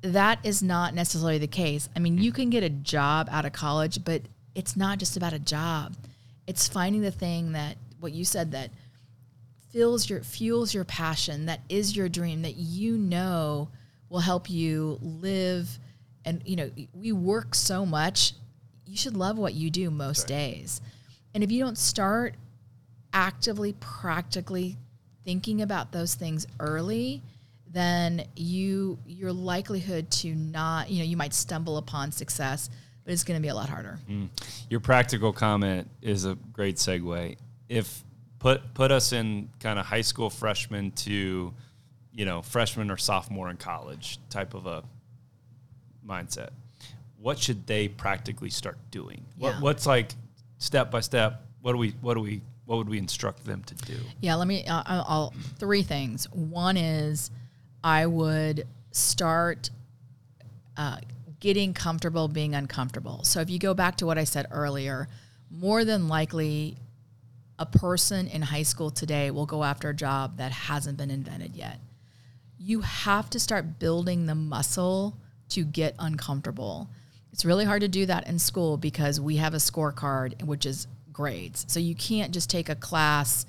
that 0.04 0.40
is 0.44 0.62
not 0.62 0.94
necessarily 0.94 1.38
the 1.38 1.48
case. 1.48 1.90
I 1.96 2.00
mean, 2.00 2.18
you 2.18 2.32
can 2.32 2.50
get 2.50 2.62
a 2.62 2.70
job 2.70 3.30
out 3.32 3.46
of 3.46 3.54
college, 3.54 4.04
but 4.04 4.22
it's 4.54 4.76
not 4.76 5.00
just 5.00 5.16
about 5.16 5.34
a 5.34 5.40
job. 5.40 5.96
It's 6.46 6.68
finding 6.68 7.02
the 7.02 7.12
thing 7.12 7.54
that 7.54 7.78
what 8.04 8.14
you 8.14 8.26
said 8.26 8.52
that 8.52 8.70
fills 9.72 10.10
your 10.10 10.22
fuels 10.22 10.74
your 10.74 10.84
passion, 10.84 11.48
that 11.48 11.62
is 11.70 11.96
your 11.96 12.08
dream, 12.08 12.44
that 12.44 12.56
you 12.56 12.98
know 12.98 13.70
will 14.10 14.20
help 14.20 14.50
you 14.50 15.00
live 15.02 15.80
and 16.26 16.42
you 16.46 16.56
know, 16.56 16.70
we 16.94 17.12
work 17.12 17.56
so 17.56 17.86
much, 17.86 18.34
you 18.86 18.96
should 18.96 19.18
love 19.18 19.38
what 19.38 19.54
you 19.54 19.70
do 19.70 19.90
most 19.90 20.28
days. 20.28 20.82
And 21.34 21.44
if 21.44 21.52
you 21.52 21.60
don't 21.60 21.78
start 21.78 22.36
actively 23.12 23.74
practically 23.80 24.78
thinking 25.26 25.62
about 25.62 25.92
those 25.92 26.16
things 26.16 26.46
early, 26.60 27.22
then 27.72 28.24
you 28.36 29.00
your 29.08 29.34
likelihood 29.34 30.10
to 30.12 30.36
not, 30.36 30.90
you 30.90 31.00
know, 31.00 31.06
you 31.06 31.18
might 31.18 31.34
stumble 31.34 31.78
upon 31.78 32.12
success, 32.12 32.70
but 33.04 33.12
it's 33.12 33.24
going 33.24 33.38
to 33.38 33.42
be 33.42 33.50
a 33.50 33.56
lot 33.56 33.70
harder. 33.70 33.98
Mm. 34.10 34.30
Your 34.70 34.80
practical 34.80 35.34
comment 35.34 35.90
is 36.02 36.26
a 36.26 36.36
great 36.54 36.76
segue. 36.76 37.38
If 37.74 38.04
put 38.40 38.74
put 38.74 38.92
us 38.92 39.14
in 39.14 39.50
kind 39.60 39.80
of 39.80 39.86
high 39.86 40.02
school 40.02 40.30
freshman 40.30 40.92
to, 40.92 41.54
you 42.12 42.26
know, 42.26 42.42
freshman 42.42 42.92
or 42.92 42.98
sophomore 42.98 43.50
in 43.50 43.58
college 43.58 44.20
type 44.30 44.54
of 44.54 44.66
a 44.66 44.84
mindset, 46.08 46.50
what 47.18 47.40
should 47.40 47.66
they 47.66 47.88
practically 47.88 48.50
start 48.50 48.78
doing? 48.92 49.26
Yeah. 49.38 49.54
What, 49.54 49.62
what's 49.62 49.86
like 49.86 50.12
step 50.58 50.92
by 50.92 51.00
step? 51.00 51.46
What 51.62 51.72
do 51.72 51.78
we 51.78 51.92
what 52.02 52.14
do 52.16 52.20
we 52.20 52.42
what 52.66 52.78
would 52.78 52.90
we 52.90 52.98
instruct 52.98 53.46
them 53.46 53.64
to 53.64 53.76
do? 53.76 53.96
Yeah, 54.22 54.36
let 54.36 54.48
me. 54.48 54.66
Uh, 54.66 54.84
I'll, 54.86 55.06
I'll 55.08 55.34
three 55.58 55.84
things. 55.84 56.30
One 56.32 56.78
is 56.78 57.32
I 57.84 58.06
would 58.06 58.68
start 58.92 59.70
uh, 60.78 60.98
getting 61.40 61.74
comfortable 61.74 62.28
being 62.28 62.56
uncomfortable. 62.56 63.24
So 63.24 63.42
if 63.42 63.50
you 63.50 63.60
go 63.60 63.74
back 63.74 63.98
to 63.98 64.06
what 64.06 64.18
I 64.18 64.24
said 64.24 64.48
earlier, 64.52 65.08
more 65.52 65.84
than 65.84 66.08
likely, 66.08 66.78
a 67.60 67.66
person 67.66 68.28
in 68.28 68.42
high 68.42 68.64
school 68.64 68.90
today 68.90 69.32
will 69.32 69.46
go 69.46 69.64
after 69.64 69.90
a 69.90 69.94
job 69.94 70.38
that 70.38 70.52
hasn't 70.52 70.98
been 70.98 71.12
invented 71.12 71.56
yet. 71.56 71.80
You 72.58 72.82
have 72.82 73.30
to 73.32 73.40
start 73.40 73.80
building 73.80 74.26
the 74.26 74.36
muscle 74.36 75.18
to 75.50 75.64
get 75.64 75.96
uncomfortable. 76.00 76.90
It's 77.32 77.46
really 77.46 77.66
hard 77.66 77.82
to 77.82 77.88
do 77.88 78.06
that 78.06 78.28
in 78.28 78.40
school 78.40 78.78
because 78.78 79.20
we 79.20 79.38
have 79.38 79.54
a 79.54 79.58
scorecard, 79.58 80.44
which 80.44 80.66
is 80.66 80.88
grades. 81.12 81.66
So 81.68 81.80
you 81.80 81.96
can't 81.96 82.34
just 82.34 82.50
take 82.50 82.70
a 82.70 82.76
class 82.76 83.46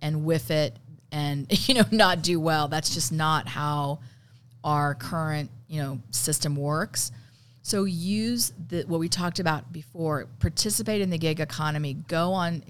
and 0.00 0.24
whiff 0.24 0.50
it 0.50 0.76
and 1.10 1.46
you 1.68 1.74
know 1.74 1.84
not 1.90 2.22
do 2.22 2.40
well. 2.40 2.68
That's 2.68 2.94
just 2.94 3.12
not 3.12 3.48
how 3.48 4.00
our 4.64 4.94
current 4.94 5.50
you 5.68 5.82
know 5.82 6.00
system 6.10 6.56
works. 6.56 7.12
So 7.62 7.84
use 7.84 8.52
the 8.68 8.84
what 8.86 9.00
we 9.00 9.08
talked 9.08 9.40
about 9.40 9.72
before. 9.72 10.26
Participate 10.38 11.00
in 11.00 11.10
the 11.10 11.18
gig 11.18 11.40
economy. 11.40 11.94
Go 11.94 12.32
on, 12.32 12.62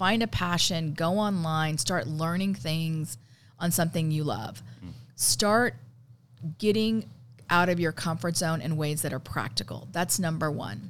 find 0.00 0.22
a 0.22 0.26
passion. 0.26 0.94
Go 0.94 1.18
online. 1.18 1.76
Start 1.76 2.06
learning 2.06 2.54
things 2.54 3.18
on 3.58 3.70
something 3.70 4.10
you 4.10 4.24
love. 4.24 4.62
Start 5.14 5.74
getting 6.56 7.10
out 7.50 7.68
of 7.68 7.78
your 7.78 7.92
comfort 7.92 8.34
zone 8.34 8.62
in 8.62 8.78
ways 8.78 9.02
that 9.02 9.12
are 9.12 9.18
practical. 9.18 9.88
That's 9.92 10.18
number 10.18 10.50
one. 10.50 10.88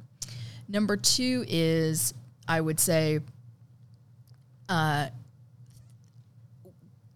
Number 0.69 0.95
two 0.95 1.43
is 1.49 2.13
I 2.47 2.61
would 2.61 2.79
say, 2.79 3.19
uh, 4.69 5.07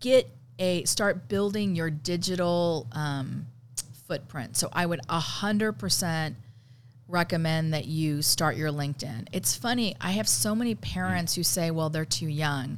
get 0.01 0.29
a 0.59 0.83
start 0.83 1.29
building 1.29 1.77
your 1.77 1.89
digital 1.89 2.87
um, 2.91 3.45
footprint. 4.05 4.57
So 4.57 4.67
I 4.73 4.85
would 4.85 4.99
a 5.07 5.21
hundred 5.21 5.79
percent 5.79 6.35
recommend 7.07 7.73
that 7.73 7.85
you 7.85 8.21
start 8.21 8.57
your 8.57 8.71
LinkedIn. 8.71 9.27
It's 9.31 9.55
funny. 9.55 9.95
I 10.01 10.11
have 10.11 10.27
so 10.27 10.55
many 10.55 10.75
parents 10.75 11.35
who 11.35 11.43
say, 11.43 11.71
"Well, 11.71 11.89
they're 11.89 12.05
too 12.05 12.27
young." 12.27 12.77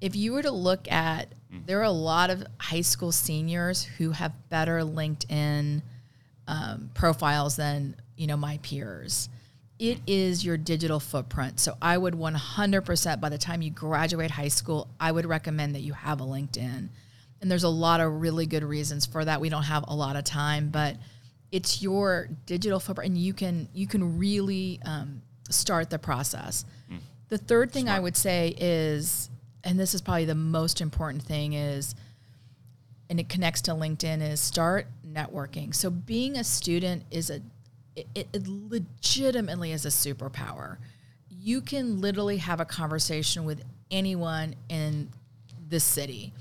If 0.00 0.16
you 0.16 0.32
were 0.32 0.42
to 0.42 0.50
look 0.50 0.90
at, 0.90 1.28
there 1.66 1.80
are 1.80 1.84
a 1.84 1.90
lot 1.90 2.30
of 2.30 2.46
high 2.58 2.80
school 2.80 3.12
seniors 3.12 3.82
who 3.82 4.12
have 4.12 4.32
better 4.48 4.80
LinkedIn 4.80 5.82
um, 6.48 6.90
profiles 6.94 7.56
than 7.56 7.96
you 8.16 8.26
know 8.26 8.36
my 8.36 8.58
peers 8.62 9.28
it 9.80 9.98
is 10.06 10.44
your 10.44 10.58
digital 10.58 11.00
footprint. 11.00 11.58
So 11.58 11.74
I 11.80 11.96
would 11.96 12.12
100% 12.12 13.20
by 13.20 13.28
the 13.30 13.38
time 13.38 13.62
you 13.62 13.70
graduate 13.70 14.30
high 14.30 14.48
school, 14.48 14.88
I 15.00 15.10
would 15.10 15.24
recommend 15.24 15.74
that 15.74 15.80
you 15.80 15.94
have 15.94 16.20
a 16.20 16.24
LinkedIn. 16.24 16.88
And 17.40 17.50
there's 17.50 17.64
a 17.64 17.70
lot 17.70 18.00
of 18.00 18.20
really 18.20 18.44
good 18.44 18.62
reasons 18.62 19.06
for 19.06 19.24
that. 19.24 19.40
We 19.40 19.48
don't 19.48 19.62
have 19.62 19.86
a 19.88 19.94
lot 19.94 20.16
of 20.16 20.24
time, 20.24 20.68
but 20.68 20.96
it's 21.52 21.82
your 21.82 22.28
digital 22.46 22.80
footprint, 22.80 23.10
and 23.10 23.18
you 23.18 23.32
can 23.32 23.68
you 23.74 23.86
can 23.86 24.18
really 24.18 24.80
um, 24.84 25.22
start 25.48 25.90
the 25.90 25.98
process. 25.98 26.64
Mm. 26.90 26.98
The 27.28 27.38
third 27.38 27.72
thing 27.72 27.84
Smart. 27.84 27.98
I 27.98 28.00
would 28.00 28.16
say 28.16 28.54
is, 28.58 29.30
and 29.64 29.78
this 29.78 29.94
is 29.94 30.00
probably 30.00 30.24
the 30.24 30.34
most 30.34 30.80
important 30.80 31.22
thing, 31.22 31.54
is, 31.54 31.94
and 33.08 33.18
it 33.18 33.28
connects 33.28 33.62
to 33.62 33.72
LinkedIn, 33.72 34.22
is 34.22 34.40
start 34.40 34.86
networking. 35.06 35.74
So 35.74 35.90
being 35.90 36.36
a 36.36 36.44
student 36.44 37.04
is 37.10 37.30
a 37.30 37.40
it, 37.96 38.28
it 38.32 38.46
legitimately 38.46 39.72
is 39.72 39.84
a 39.84 39.88
superpower. 39.88 40.76
You 41.28 41.60
can 41.60 42.00
literally 42.00 42.36
have 42.38 42.60
a 42.60 42.64
conversation 42.64 43.44
with 43.44 43.62
anyone 43.90 44.54
in 44.68 45.10
this 45.68 45.84
city. 45.84 46.32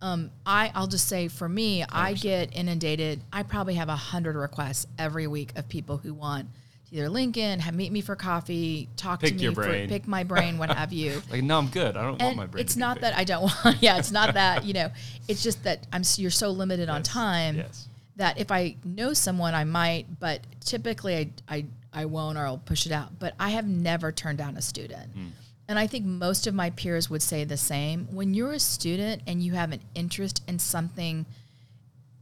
Um, 0.00 0.30
I, 0.44 0.70
I'll 0.74 0.86
just 0.86 1.08
say 1.08 1.28
for 1.28 1.48
me, 1.48 1.80
100%. 1.82 1.86
I 1.92 2.12
get 2.14 2.56
inundated. 2.56 3.20
I 3.32 3.42
probably 3.42 3.74
have 3.74 3.88
a 3.88 3.96
hundred 3.96 4.36
requests 4.36 4.86
every 4.98 5.26
week 5.26 5.52
of 5.56 5.68
people 5.68 5.96
who 5.96 6.12
want 6.12 6.48
to 6.90 6.96
either 6.96 7.08
Lincoln, 7.08 7.60
have 7.60 7.74
meet 7.74 7.90
me 7.90 8.00
for 8.02 8.14
coffee, 8.14 8.88
talk 8.96 9.20
pick 9.20 9.38
to 9.38 9.48
me, 9.48 9.54
for, 9.54 9.64
pick 9.86 10.06
my 10.06 10.22
brain, 10.22 10.58
what 10.58 10.70
have 10.70 10.92
you. 10.92 11.22
like, 11.30 11.42
no, 11.42 11.58
I'm 11.58 11.68
good. 11.68 11.96
I 11.96 12.02
don't 12.02 12.20
and 12.20 12.22
want 12.22 12.36
my 12.36 12.46
brain. 12.46 12.62
It's 12.62 12.76
not 12.76 13.00
that 13.00 13.16
I 13.16 13.24
don't 13.24 13.42
want. 13.64 13.82
Yeah, 13.82 13.98
it's 13.98 14.12
not 14.12 14.34
that 14.34 14.64
you 14.64 14.74
know. 14.74 14.90
It's 15.26 15.42
just 15.42 15.64
that 15.64 15.86
I'm. 15.92 16.02
You're 16.16 16.30
so 16.30 16.50
limited 16.50 16.88
yes. 16.88 16.94
on 16.94 17.02
time. 17.02 17.56
Yes 17.56 17.88
that 18.16 18.38
if 18.38 18.50
I 18.50 18.76
know 18.84 19.12
someone, 19.12 19.54
I 19.54 19.64
might, 19.64 20.06
but 20.20 20.40
typically 20.60 21.16
I, 21.16 21.30
I, 21.48 21.64
I 21.92 22.04
won't 22.06 22.38
or 22.38 22.46
I'll 22.46 22.58
push 22.58 22.86
it 22.86 22.92
out. 22.92 23.18
But 23.18 23.34
I 23.40 23.50
have 23.50 23.66
never 23.66 24.12
turned 24.12 24.38
down 24.38 24.56
a 24.56 24.62
student. 24.62 25.16
Mm. 25.16 25.30
And 25.68 25.78
I 25.78 25.86
think 25.86 26.04
most 26.04 26.46
of 26.46 26.54
my 26.54 26.70
peers 26.70 27.08
would 27.08 27.22
say 27.22 27.44
the 27.44 27.56
same. 27.56 28.06
When 28.10 28.34
you're 28.34 28.52
a 28.52 28.58
student 28.58 29.22
and 29.26 29.42
you 29.42 29.52
have 29.52 29.72
an 29.72 29.80
interest 29.94 30.42
in 30.46 30.58
something, 30.58 31.24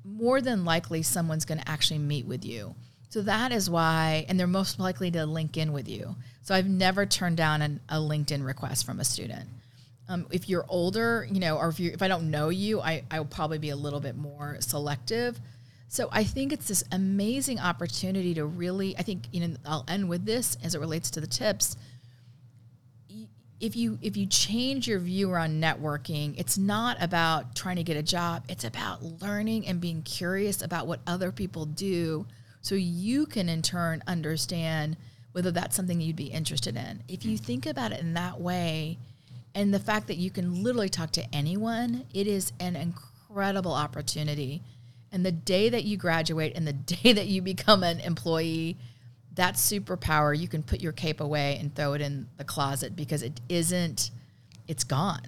more 0.05 0.41
than 0.41 0.65
likely 0.65 1.03
someone's 1.03 1.45
going 1.45 1.61
to 1.61 1.69
actually 1.69 1.99
meet 1.99 2.27
with 2.27 2.45
you. 2.45 2.75
So 3.09 3.21
that 3.23 3.53
is 3.53 3.69
why, 3.69 4.25
and 4.29 4.39
they're 4.39 4.47
most 4.47 4.79
likely 4.79 5.11
to 5.11 5.27
link 5.27 5.57
in 5.57 5.73
with 5.73 5.89
you. 5.89 6.17
So 6.43 6.55
I've 6.55 6.69
never 6.69 7.05
turned 7.05 7.37
down 7.37 7.63
an, 7.63 7.81
a 7.89 7.97
LinkedIn 7.97 8.45
request 8.45 8.87
from 8.87 9.01
a 9.01 9.05
student. 9.05 9.49
Um, 10.09 10.27
if 10.31 10.49
you're 10.49 10.65
older, 10.69 11.27
you 11.31 11.39
know, 11.39 11.57
or 11.57 11.69
if 11.69 11.79
you 11.79 11.91
if 11.93 12.03
I 12.03 12.09
don't 12.09 12.31
know 12.31 12.49
you, 12.49 12.81
I 12.81 13.05
I 13.11 13.19
will 13.19 13.27
probably 13.27 13.59
be 13.59 13.71
a 13.71 13.77
little 13.77 14.01
bit 14.01 14.17
more 14.17 14.57
selective. 14.61 15.39
So 15.89 16.09
I 16.11 16.25
think 16.25 16.53
it's 16.53 16.69
this 16.69 16.83
amazing 16.91 17.61
opportunity 17.61 18.33
to 18.35 18.47
really, 18.47 18.97
I 18.97 19.03
think, 19.03 19.25
you 19.31 19.47
know, 19.47 19.57
I'll 19.67 19.85
end 19.87 20.09
with 20.09 20.25
this 20.25 20.57
as 20.65 20.75
it 20.75 20.81
relates 20.81 21.11
to 21.13 21.21
the 21.21 21.27
tips. 21.27 21.77
If 23.63 23.77
you 23.77 23.99
if 24.03 24.17
you 24.17 24.27
change 24.27 24.87
your 24.87 24.99
view 24.99 25.31
around 25.31 25.63
networking, 25.63 26.35
it's 26.37 26.59
not 26.59 26.97
about 27.01 27.55
trying 27.55 27.77
to 27.77 27.83
get 27.83 27.97
a 27.97 28.03
job. 28.03 28.45
It's 28.49 28.65
about 28.65 29.03
learning 29.23 29.67
and 29.67 29.81
being 29.81 30.03
curious 30.03 30.61
about 30.61 30.87
what 30.87 31.01
other 31.07 31.33
people 31.33 31.65
do 31.65 32.27
so 32.61 32.75
you 32.75 33.25
can 33.25 33.49
in 33.49 33.63
turn 33.63 34.03
understand 34.07 34.99
whether 35.33 35.51
that's 35.51 35.75
something 35.75 36.01
you'd 36.01 36.17
be 36.17 36.27
interested 36.27 36.77
in. 36.77 37.03
If 37.09 37.25
you 37.25 37.39
think 37.39 37.65
about 37.65 37.93
it 37.93 38.01
in 38.01 38.15
that 38.15 38.41
way, 38.41 38.99
and 39.55 39.73
the 39.73 39.79
fact 39.79 40.09
that 40.09 40.19
you 40.19 40.31
can 40.31 40.63
literally 40.63 40.91
talk 40.91 41.13
to 41.13 41.35
anyone, 41.35 42.05
it 42.13 42.27
is 42.27 42.53
an 42.61 42.77
incredible 42.77 43.73
opportunity 43.73 44.63
and 45.13 45.27
the 45.27 45.33
day 45.33 45.69
that 45.69 45.85
you 45.85 45.99
graduate 45.99 46.55
and 46.57 46.67
the 46.67 46.73
day 46.97 47.13
that 47.13 47.27
you 47.27 47.43
become 47.43 47.85
an 47.85 48.01
employee, 48.01 48.77
that 49.35 49.55
superpower, 49.55 50.39
you 50.39 50.49
can 50.49 50.63
put 50.63 50.81
your 50.81 50.93
cape 50.93 51.21
away 51.21 51.57
and 51.61 51.75
throw 51.75 51.95
it 51.95 52.01
in 52.01 52.29
the 52.37 52.45
closet 52.45 52.95
because 52.95 53.23
it 53.23 53.41
isn't, 53.49 54.11
it's 54.69 54.85
gone. 54.85 55.23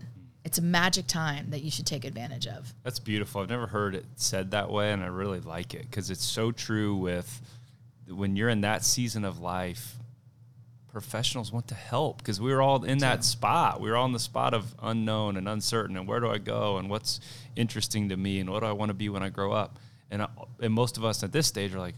It's 0.44 0.58
a 0.58 0.62
magic 0.62 1.06
time 1.06 1.50
that 1.50 1.62
you 1.62 1.70
should 1.70 1.86
take 1.86 2.04
advantage 2.04 2.46
of. 2.46 2.74
That's 2.82 2.98
beautiful. 2.98 3.40
I've 3.40 3.48
never 3.48 3.66
heard 3.66 3.94
it 3.94 4.04
said 4.16 4.50
that 4.50 4.70
way, 4.70 4.92
and 4.92 5.02
I 5.02 5.06
really 5.06 5.40
like 5.40 5.72
it 5.72 5.82
because 5.90 6.10
it's 6.10 6.24
so 6.24 6.52
true 6.52 6.96
with 6.96 7.40
when 8.08 8.36
you're 8.36 8.50
in 8.50 8.60
that 8.60 8.84
season 8.84 9.24
of 9.24 9.40
life 9.40 9.96
professionals 10.94 11.50
want 11.50 11.66
to 11.66 11.74
help 11.74 12.18
because 12.18 12.40
we 12.40 12.52
were 12.54 12.62
all 12.62 12.84
in 12.84 12.98
that 12.98 13.24
spot. 13.24 13.80
We 13.80 13.90
were 13.90 13.96
all 13.96 14.06
in 14.06 14.12
the 14.12 14.20
spot 14.20 14.54
of 14.54 14.74
unknown 14.80 15.36
and 15.36 15.48
uncertain, 15.48 15.96
and 15.96 16.06
where 16.06 16.20
do 16.20 16.30
I 16.30 16.38
go, 16.38 16.76
and 16.76 16.88
what's 16.88 17.20
interesting 17.56 18.10
to 18.10 18.16
me, 18.16 18.38
and 18.38 18.48
what 18.48 18.60
do 18.60 18.66
I 18.66 18.72
want 18.72 18.90
to 18.90 18.94
be 18.94 19.08
when 19.08 19.22
I 19.22 19.28
grow 19.28 19.50
up. 19.52 19.78
And, 20.10 20.22
uh, 20.22 20.28
and 20.60 20.72
most 20.72 20.96
of 20.96 21.04
us 21.04 21.22
at 21.22 21.32
this 21.32 21.46
stage 21.46 21.74
are 21.74 21.78
like, 21.78 21.94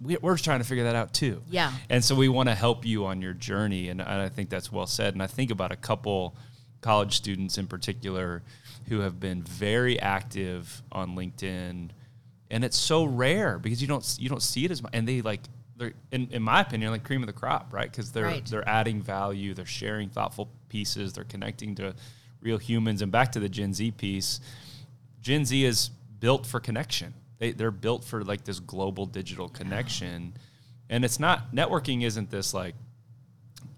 we're 0.00 0.34
just 0.34 0.44
trying 0.44 0.60
to 0.60 0.64
figure 0.64 0.84
that 0.84 0.96
out 0.96 1.12
too. 1.12 1.42
Yeah. 1.50 1.72
And 1.90 2.04
so 2.04 2.14
we 2.14 2.28
want 2.28 2.48
to 2.48 2.54
help 2.54 2.86
you 2.86 3.06
on 3.06 3.20
your 3.20 3.34
journey, 3.34 3.88
and 3.88 4.00
I 4.00 4.28
think 4.28 4.48
that's 4.48 4.72
well 4.72 4.86
said. 4.86 5.14
And 5.14 5.22
I 5.22 5.26
think 5.26 5.50
about 5.50 5.72
a 5.72 5.76
couple 5.76 6.36
college 6.80 7.16
students 7.16 7.58
in 7.58 7.66
particular 7.66 8.42
who 8.88 9.00
have 9.00 9.18
been 9.18 9.42
very 9.42 9.98
active 10.00 10.82
on 10.92 11.16
LinkedIn, 11.16 11.90
and 12.50 12.64
it's 12.64 12.78
so 12.78 13.04
rare 13.04 13.58
because 13.58 13.82
you 13.82 13.88
don't 13.88 14.16
you 14.18 14.28
don't 14.28 14.42
see 14.42 14.64
it 14.64 14.70
as 14.70 14.82
much, 14.82 14.92
and 14.94 15.06
they 15.06 15.20
like 15.20 15.40
they're 15.76 15.92
in, 16.10 16.28
in 16.30 16.42
my 16.42 16.60
opinion 16.60 16.90
like 16.90 17.04
cream 17.04 17.22
of 17.22 17.26
the 17.26 17.32
crop 17.32 17.72
right 17.72 17.90
because 17.90 18.12
they're 18.12 18.24
right. 18.24 18.46
they're 18.46 18.68
adding 18.68 19.02
value 19.02 19.54
they're 19.54 19.66
sharing 19.66 20.08
thoughtful 20.08 20.48
pieces 20.68 21.12
they're 21.12 21.24
connecting 21.24 21.74
to 21.74 21.94
real 22.40 22.58
humans 22.58 23.02
and 23.02 23.12
back 23.12 23.32
to 23.32 23.40
the 23.40 23.48
gen 23.48 23.74
z 23.74 23.90
piece 23.90 24.40
gen 25.20 25.44
z 25.44 25.64
is 25.64 25.90
built 26.18 26.46
for 26.46 26.60
connection 26.60 27.12
they, 27.38 27.52
they're 27.52 27.70
built 27.70 28.04
for 28.04 28.24
like 28.24 28.44
this 28.44 28.60
global 28.60 29.06
digital 29.06 29.48
connection 29.48 30.34
and 30.88 31.04
it's 31.04 31.20
not 31.20 31.54
networking 31.54 32.02
isn't 32.02 32.30
this 32.30 32.54
like 32.54 32.74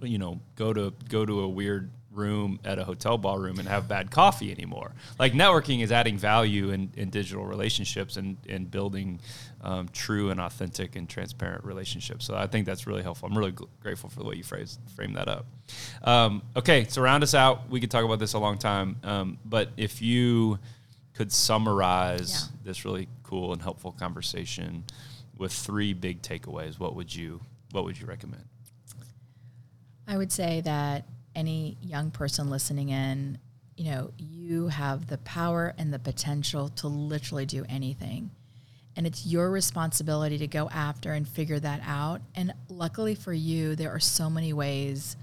you 0.01 0.19
know 0.19 0.41
go 0.57 0.73
to 0.73 0.93
go 1.09 1.25
to 1.25 1.41
a 1.41 1.49
weird 1.49 1.91
room 2.19 2.59
at 2.65 2.79
a 2.79 2.85
hotel 2.85 3.17
ballroom 3.17 3.59
and 3.59 3.69
have 3.69 3.89
bad 3.89 4.11
coffee 4.11 4.51
anymore. 4.51 4.93
Like 5.19 5.33
networking 5.33 5.83
is 5.83 5.93
adding 5.93 6.19
value 6.19 6.71
in, 6.71 6.91
in 6.97 7.11
digital 7.11 7.47
relationships 7.47 8.17
and, 8.17 8.37
and 8.49 8.71
building 8.71 9.21
um, 9.63 9.89
true 9.93 10.31
and 10.31 10.41
authentic 10.41 10.97
and 10.97 11.09
transparent 11.09 11.65
relationships. 11.65 12.27
So 12.27 12.35
I 12.35 12.47
think 12.47 12.67
that's 12.67 12.87
really 12.87 13.03
helpful. 13.03 13.29
I'm 13.29 13.39
really 13.39 13.55
grateful 13.81 14.11
for 14.11 14.19
the 14.19 14.25
way 14.27 14.35
you 14.35 14.43
phrase 14.43 14.79
frame 14.97 15.15
that 15.15 15.29
up. 15.29 15.47
Um, 16.03 16.43
okay, 16.57 16.87
so 16.89 17.01
round 17.01 17.23
us 17.23 17.35
out. 17.35 17.71
We 17.71 17.81
could 17.81 17.91
talk 17.91 18.05
about 18.05 18.19
this 18.19 18.35
a 18.35 18.39
long 18.39 18.59
time, 18.59 18.97
um, 19.05 19.39
but 19.45 19.71
if 19.77 20.03
you 20.03 20.59
could 21.15 21.33
summarize 21.33 22.51
yeah. 22.51 22.59
this 22.65 22.85
really 22.85 23.09
cool 23.29 23.53
and 23.53 23.63
helpful 23.63 23.93
conversation 23.93 24.85
with 25.37 25.53
three 25.53 25.93
big 25.93 26.23
takeaways, 26.23 26.79
what 26.79 26.95
would 26.97 27.15
you 27.15 27.41
what 27.71 27.85
would 27.85 28.01
you 28.01 28.07
recommend? 28.07 28.45
I 30.07 30.17
would 30.17 30.33
say 30.33 30.63
that 30.63 31.05
any 31.35 31.77
young 31.83 32.11
person 32.11 32.49
listening 32.49 32.89
in, 32.89 33.39
you 33.77 33.91
know, 33.91 34.11
you 34.17 34.69
have 34.69 35.07
the 35.07 35.19
power 35.19 35.75
and 35.77 35.93
the 35.93 35.99
potential 35.99 36.71
to 36.71 36.89
literally 36.89 37.45
do 37.45 37.67
anything. 37.69 38.31
And 38.97 39.07
it's 39.07 39.27
your 39.27 39.51
responsibility 39.51 40.39
to 40.39 40.47
go 40.47 40.69
after 40.71 41.13
and 41.13 41.29
figure 41.29 41.61
that 41.61 41.83
out. 41.87 42.23
And 42.35 42.55
luckily 42.69 43.15
for 43.15 43.35
you, 43.35 43.77
there 43.77 43.91
are 43.91 44.01
so 44.01 44.31
many 44.31 44.53
ways 44.55 45.17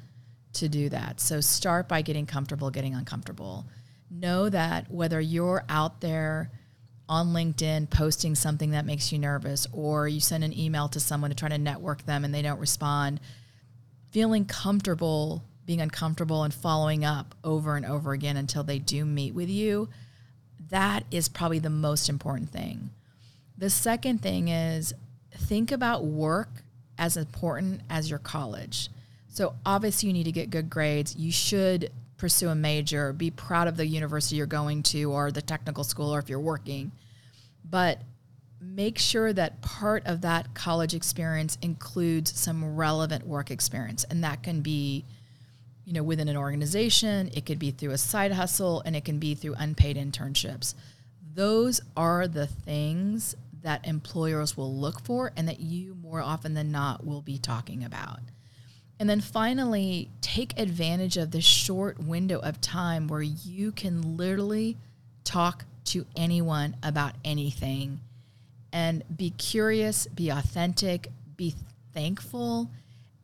to 0.53 0.69
do 0.69 0.87
that. 0.89 1.19
So 1.19 1.41
start 1.41 1.89
by 1.89 2.01
getting 2.03 2.27
comfortable, 2.27 2.69
getting 2.69 2.93
uncomfortable. 2.93 3.65
Know 4.09 4.47
that 4.49 4.89
whether 4.89 5.19
you're 5.19 5.65
out 5.67 5.99
there 5.99 6.51
on 7.07 7.33
LinkedIn 7.33 7.89
posting 7.89 8.35
something 8.35 8.71
that 8.71 8.85
makes 8.85 9.11
you 9.11 9.19
nervous, 9.19 9.67
or 9.71 10.07
you 10.07 10.19
send 10.19 10.43
an 10.43 10.57
email 10.57 10.87
to 10.89 10.99
someone 10.99 11.29
to 11.29 11.35
try 11.35 11.49
to 11.49 11.57
network 11.57 12.05
them 12.05 12.25
and 12.25 12.33
they 12.33 12.41
don't 12.41 12.59
respond, 12.59 13.19
feeling 14.11 14.45
comfortable 14.45 15.43
being 15.65 15.81
uncomfortable 15.81 16.43
and 16.43 16.53
following 16.53 17.03
up 17.03 17.35
over 17.43 17.75
and 17.75 17.85
over 17.85 18.13
again 18.13 18.37
until 18.37 18.63
they 18.63 18.79
do 18.79 19.05
meet 19.05 19.33
with 19.33 19.49
you, 19.49 19.89
that 20.69 21.03
is 21.11 21.27
probably 21.27 21.59
the 21.59 21.69
most 21.69 22.09
important 22.09 22.49
thing. 22.49 22.89
The 23.57 23.69
second 23.69 24.21
thing 24.21 24.47
is 24.47 24.93
think 25.31 25.71
about 25.71 26.05
work 26.05 26.49
as 26.97 27.17
important 27.17 27.81
as 27.89 28.09
your 28.09 28.19
college. 28.19 28.89
So 29.27 29.55
obviously 29.65 30.07
you 30.07 30.13
need 30.13 30.23
to 30.25 30.31
get 30.31 30.49
good 30.49 30.69
grades. 30.69 31.15
You 31.15 31.31
should 31.31 31.91
pursue 32.17 32.49
a 32.49 32.55
major, 32.55 33.13
be 33.13 33.31
proud 33.31 33.67
of 33.67 33.77
the 33.77 33.85
university 33.85 34.37
you're 34.37 34.45
going 34.45 34.83
to 34.83 35.11
or 35.11 35.31
the 35.31 35.41
technical 35.41 35.83
school 35.83 36.13
or 36.13 36.19
if 36.19 36.29
you're 36.29 36.39
working. 36.39 36.91
But 37.69 38.01
make 38.61 38.97
sure 38.97 39.33
that 39.33 39.61
part 39.61 40.05
of 40.05 40.21
that 40.21 40.53
college 40.53 40.93
experience 40.93 41.57
includes 41.61 42.37
some 42.37 42.75
relevant 42.75 43.25
work 43.27 43.51
experience 43.51 44.03
and 44.05 44.23
that 44.23 44.43
can 44.43 44.61
be 44.61 45.05
you 45.85 45.93
know 45.93 46.03
within 46.03 46.27
an 46.27 46.37
organization, 46.37 47.29
it 47.33 47.45
could 47.45 47.59
be 47.59 47.71
through 47.71 47.91
a 47.91 47.97
side 47.97 48.31
hustle 48.31 48.81
and 48.85 48.95
it 48.95 49.05
can 49.05 49.19
be 49.19 49.35
through 49.35 49.55
unpaid 49.57 49.97
internships. 49.97 50.73
Those 51.33 51.79
are 51.95 52.27
the 52.27 52.47
things 52.47 53.35
that 53.61 53.85
employers 53.87 54.55
will 54.55 54.73
look 54.73 55.03
for 55.03 55.31
and 55.35 55.47
that 55.47 55.59
you 55.59 55.95
more 55.95 56.21
often 56.21 56.53
than 56.53 56.71
not 56.71 57.05
will 57.05 57.21
be 57.21 57.37
talking 57.37 57.83
about. 57.83 58.19
And 58.99 59.09
then 59.09 59.19
finally, 59.19 60.09
take 60.21 60.57
advantage 60.59 61.17
of 61.17 61.31
this 61.31 61.43
short 61.43 61.99
window 61.99 62.39
of 62.39 62.61
time 62.61 63.07
where 63.07 63.21
you 63.21 63.71
can 63.71 64.17
literally 64.17 64.77
talk 65.23 65.65
to 65.85 66.05
anyone 66.15 66.75
about 66.81 67.13
anything 67.25 67.99
and 68.71 69.03
be 69.15 69.31
curious, 69.31 70.07
be 70.07 70.29
authentic, 70.29 71.09
be 71.35 71.55
thankful 71.93 72.69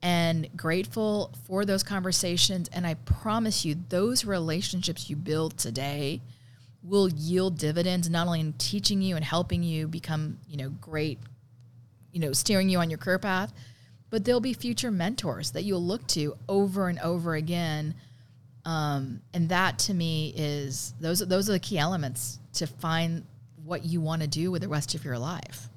and 0.02 0.50
grateful 0.56 1.32
for 1.46 1.64
those 1.64 1.84
conversations. 1.84 2.70
And 2.74 2.86
I 2.86 2.96
promise 2.96 3.64
you, 3.64 3.76
those 3.90 4.26
relationships 4.26 5.10
you 5.10 5.16
build 5.16 5.58
today 5.58 6.22
will 6.84 7.10
yield 7.10 7.58
dividends, 7.58 8.10
not 8.10 8.28
only 8.28 8.40
in 8.40 8.54
teaching 8.54 9.02
you 9.02 9.16
and 9.16 9.24
helping 9.24 9.62
you 9.64 9.88
become, 9.88 10.40
you 10.48 10.58
know, 10.58 10.70
great, 10.70 11.20
you 12.12 12.20
know, 12.20 12.34
steering 12.34 12.70
you 12.70 12.80
on 12.80 12.90
your 12.90 12.98
career 12.98 13.20
path, 13.20 13.54
but 14.12 14.26
there'll 14.26 14.42
be 14.42 14.54
future 14.54 14.92
mentors 14.92 15.52
that 15.52 15.64
you'll 15.64 15.84
look 15.84 16.06
to 16.08 16.38
over 16.48 16.90
and 16.90 17.00
over 17.00 17.34
again. 17.34 17.96
Um, 18.66 19.22
and 19.34 19.50
that 19.50 19.80
to 19.80 19.94
me 19.96 20.34
is 20.38 20.94
those 21.00 21.20
those 21.20 21.50
are 21.50 21.54
the 21.54 21.60
key 21.60 21.80
elements 21.80 22.38
to 22.54 22.68
find 22.68 23.26
what 23.64 23.86
you 23.86 24.02
want 24.02 24.22
to 24.22 24.28
do 24.28 24.52
with 24.52 24.62
the 24.62 24.68
rest 24.68 24.94
of 24.94 25.04
your 25.04 25.18
life. 25.18 25.70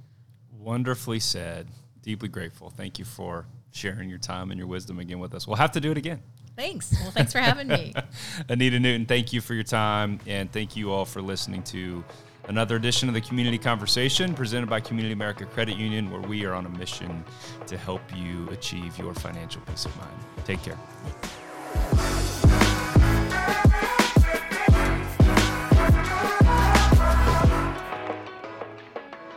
Wonderfully 0.53 1.21
said. 1.21 1.69
Deeply 2.03 2.29
grateful. 2.29 2.69
Thank 2.69 2.99
you 2.99 3.07
for 3.07 3.47
sharing 3.71 4.11
your 4.11 4.19
time 4.19 4.51
and 4.51 4.59
your 4.59 4.67
wisdom 4.67 4.99
again 4.99 5.19
with 5.19 5.35
us. 5.35 5.47
We'll 5.47 5.57
have 5.57 5.73
to 5.73 5.81
do 5.81 5.91
it 5.91 5.97
again. 5.97 6.21
Thanks. 6.57 6.95
Well, 7.01 7.11
thanks 7.11 7.33
for 7.33 7.39
having 7.39 7.67
me. 7.67 7.95
Anita 8.49 8.79
Newton, 8.79 9.07
thank 9.07 9.33
you 9.33 9.41
for 9.41 9.55
your 9.55 9.65
time. 9.65 10.21
And 10.27 10.53
thank 10.53 10.77
you 10.77 10.93
all 10.93 11.05
for 11.05 11.21
listening 11.23 11.63
to 11.65 12.05
another 12.49 12.77
edition 12.77 13.09
of 13.09 13.15
the 13.15 13.21
Community 13.21 13.59
Conversation 13.59 14.35
presented 14.35 14.69
by 14.69 14.81
Community 14.81 15.13
America 15.13 15.45
Credit 15.47 15.77
Union, 15.77 16.11
where 16.11 16.21
we 16.21 16.45
are 16.45 16.55
on 16.55 16.67
a 16.67 16.71
mission 16.71 17.25
to 17.67 17.77
help 17.77 18.03
you 18.17 18.49
achieve 18.51 18.97
your 18.99 19.15
financial 19.15 19.63
peace 19.63 19.85
of 19.87 19.97
mind. 19.97 20.17
Take 20.45 20.63
care. 20.63 20.79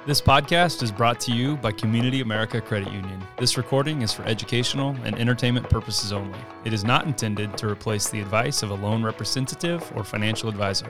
This 0.05 0.21
podcast 0.21 0.83
is 0.83 0.89
brought 0.89 1.19
to 1.21 1.33
you 1.33 1.57
by 1.57 1.73
Community 1.73 2.21
America 2.21 2.61
Credit 2.61 2.93
Union. 2.93 3.21
This 3.37 3.57
recording 3.57 4.03
is 4.03 4.13
for 4.13 4.23
educational 4.23 4.95
and 5.03 5.19
entertainment 5.19 5.69
purposes 5.69 6.13
only. 6.13 6.39
It 6.63 6.71
is 6.71 6.85
not 6.85 7.07
intended 7.07 7.57
to 7.57 7.67
replace 7.67 8.09
the 8.09 8.21
advice 8.21 8.63
of 8.63 8.71
a 8.71 8.75
loan 8.75 9.03
representative 9.03 9.83
or 9.97 10.05
financial 10.05 10.47
advisor. 10.47 10.87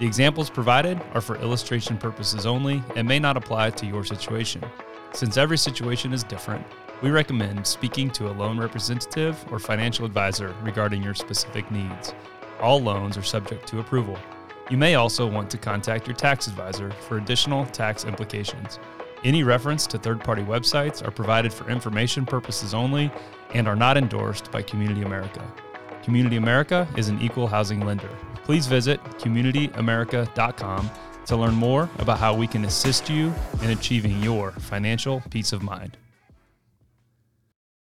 The 0.00 0.06
examples 0.06 0.48
provided 0.48 0.98
are 1.12 1.20
for 1.20 1.36
illustration 1.36 1.98
purposes 1.98 2.46
only 2.46 2.82
and 2.96 3.06
may 3.06 3.18
not 3.18 3.36
apply 3.36 3.68
to 3.68 3.84
your 3.84 4.02
situation. 4.02 4.64
Since 5.12 5.36
every 5.36 5.58
situation 5.58 6.14
is 6.14 6.24
different, 6.24 6.64
we 7.02 7.10
recommend 7.10 7.66
speaking 7.66 8.08
to 8.12 8.30
a 8.30 8.32
loan 8.32 8.58
representative 8.58 9.44
or 9.52 9.58
financial 9.58 10.06
advisor 10.06 10.54
regarding 10.62 11.02
your 11.02 11.12
specific 11.12 11.70
needs. 11.70 12.14
All 12.62 12.80
loans 12.80 13.18
are 13.18 13.22
subject 13.22 13.66
to 13.68 13.80
approval. 13.80 14.18
You 14.70 14.78
may 14.78 14.94
also 14.94 15.26
want 15.26 15.50
to 15.50 15.58
contact 15.58 16.06
your 16.06 16.16
tax 16.16 16.46
advisor 16.46 16.90
for 16.92 17.18
additional 17.18 17.66
tax 17.66 18.06
implications. 18.06 18.78
Any 19.22 19.42
reference 19.44 19.86
to 19.88 19.98
third 19.98 20.24
party 20.24 20.42
websites 20.42 21.06
are 21.06 21.10
provided 21.10 21.52
for 21.52 21.68
information 21.68 22.24
purposes 22.24 22.72
only 22.72 23.12
and 23.52 23.68
are 23.68 23.76
not 23.76 23.98
endorsed 23.98 24.50
by 24.50 24.62
Community 24.62 25.02
America. 25.02 25.46
Community 26.02 26.36
America 26.36 26.88
is 26.96 27.08
an 27.08 27.20
equal 27.20 27.46
housing 27.46 27.84
lender. 27.84 28.08
Please 28.44 28.66
visit 28.66 29.02
communityamerica.com 29.18 30.90
to 31.26 31.36
learn 31.36 31.54
more 31.54 31.88
about 31.98 32.18
how 32.18 32.34
we 32.34 32.46
can 32.46 32.64
assist 32.64 33.08
you 33.08 33.32
in 33.62 33.70
achieving 33.70 34.22
your 34.22 34.50
financial 34.52 35.22
peace 35.30 35.52
of 35.52 35.62
mind. 35.62 35.96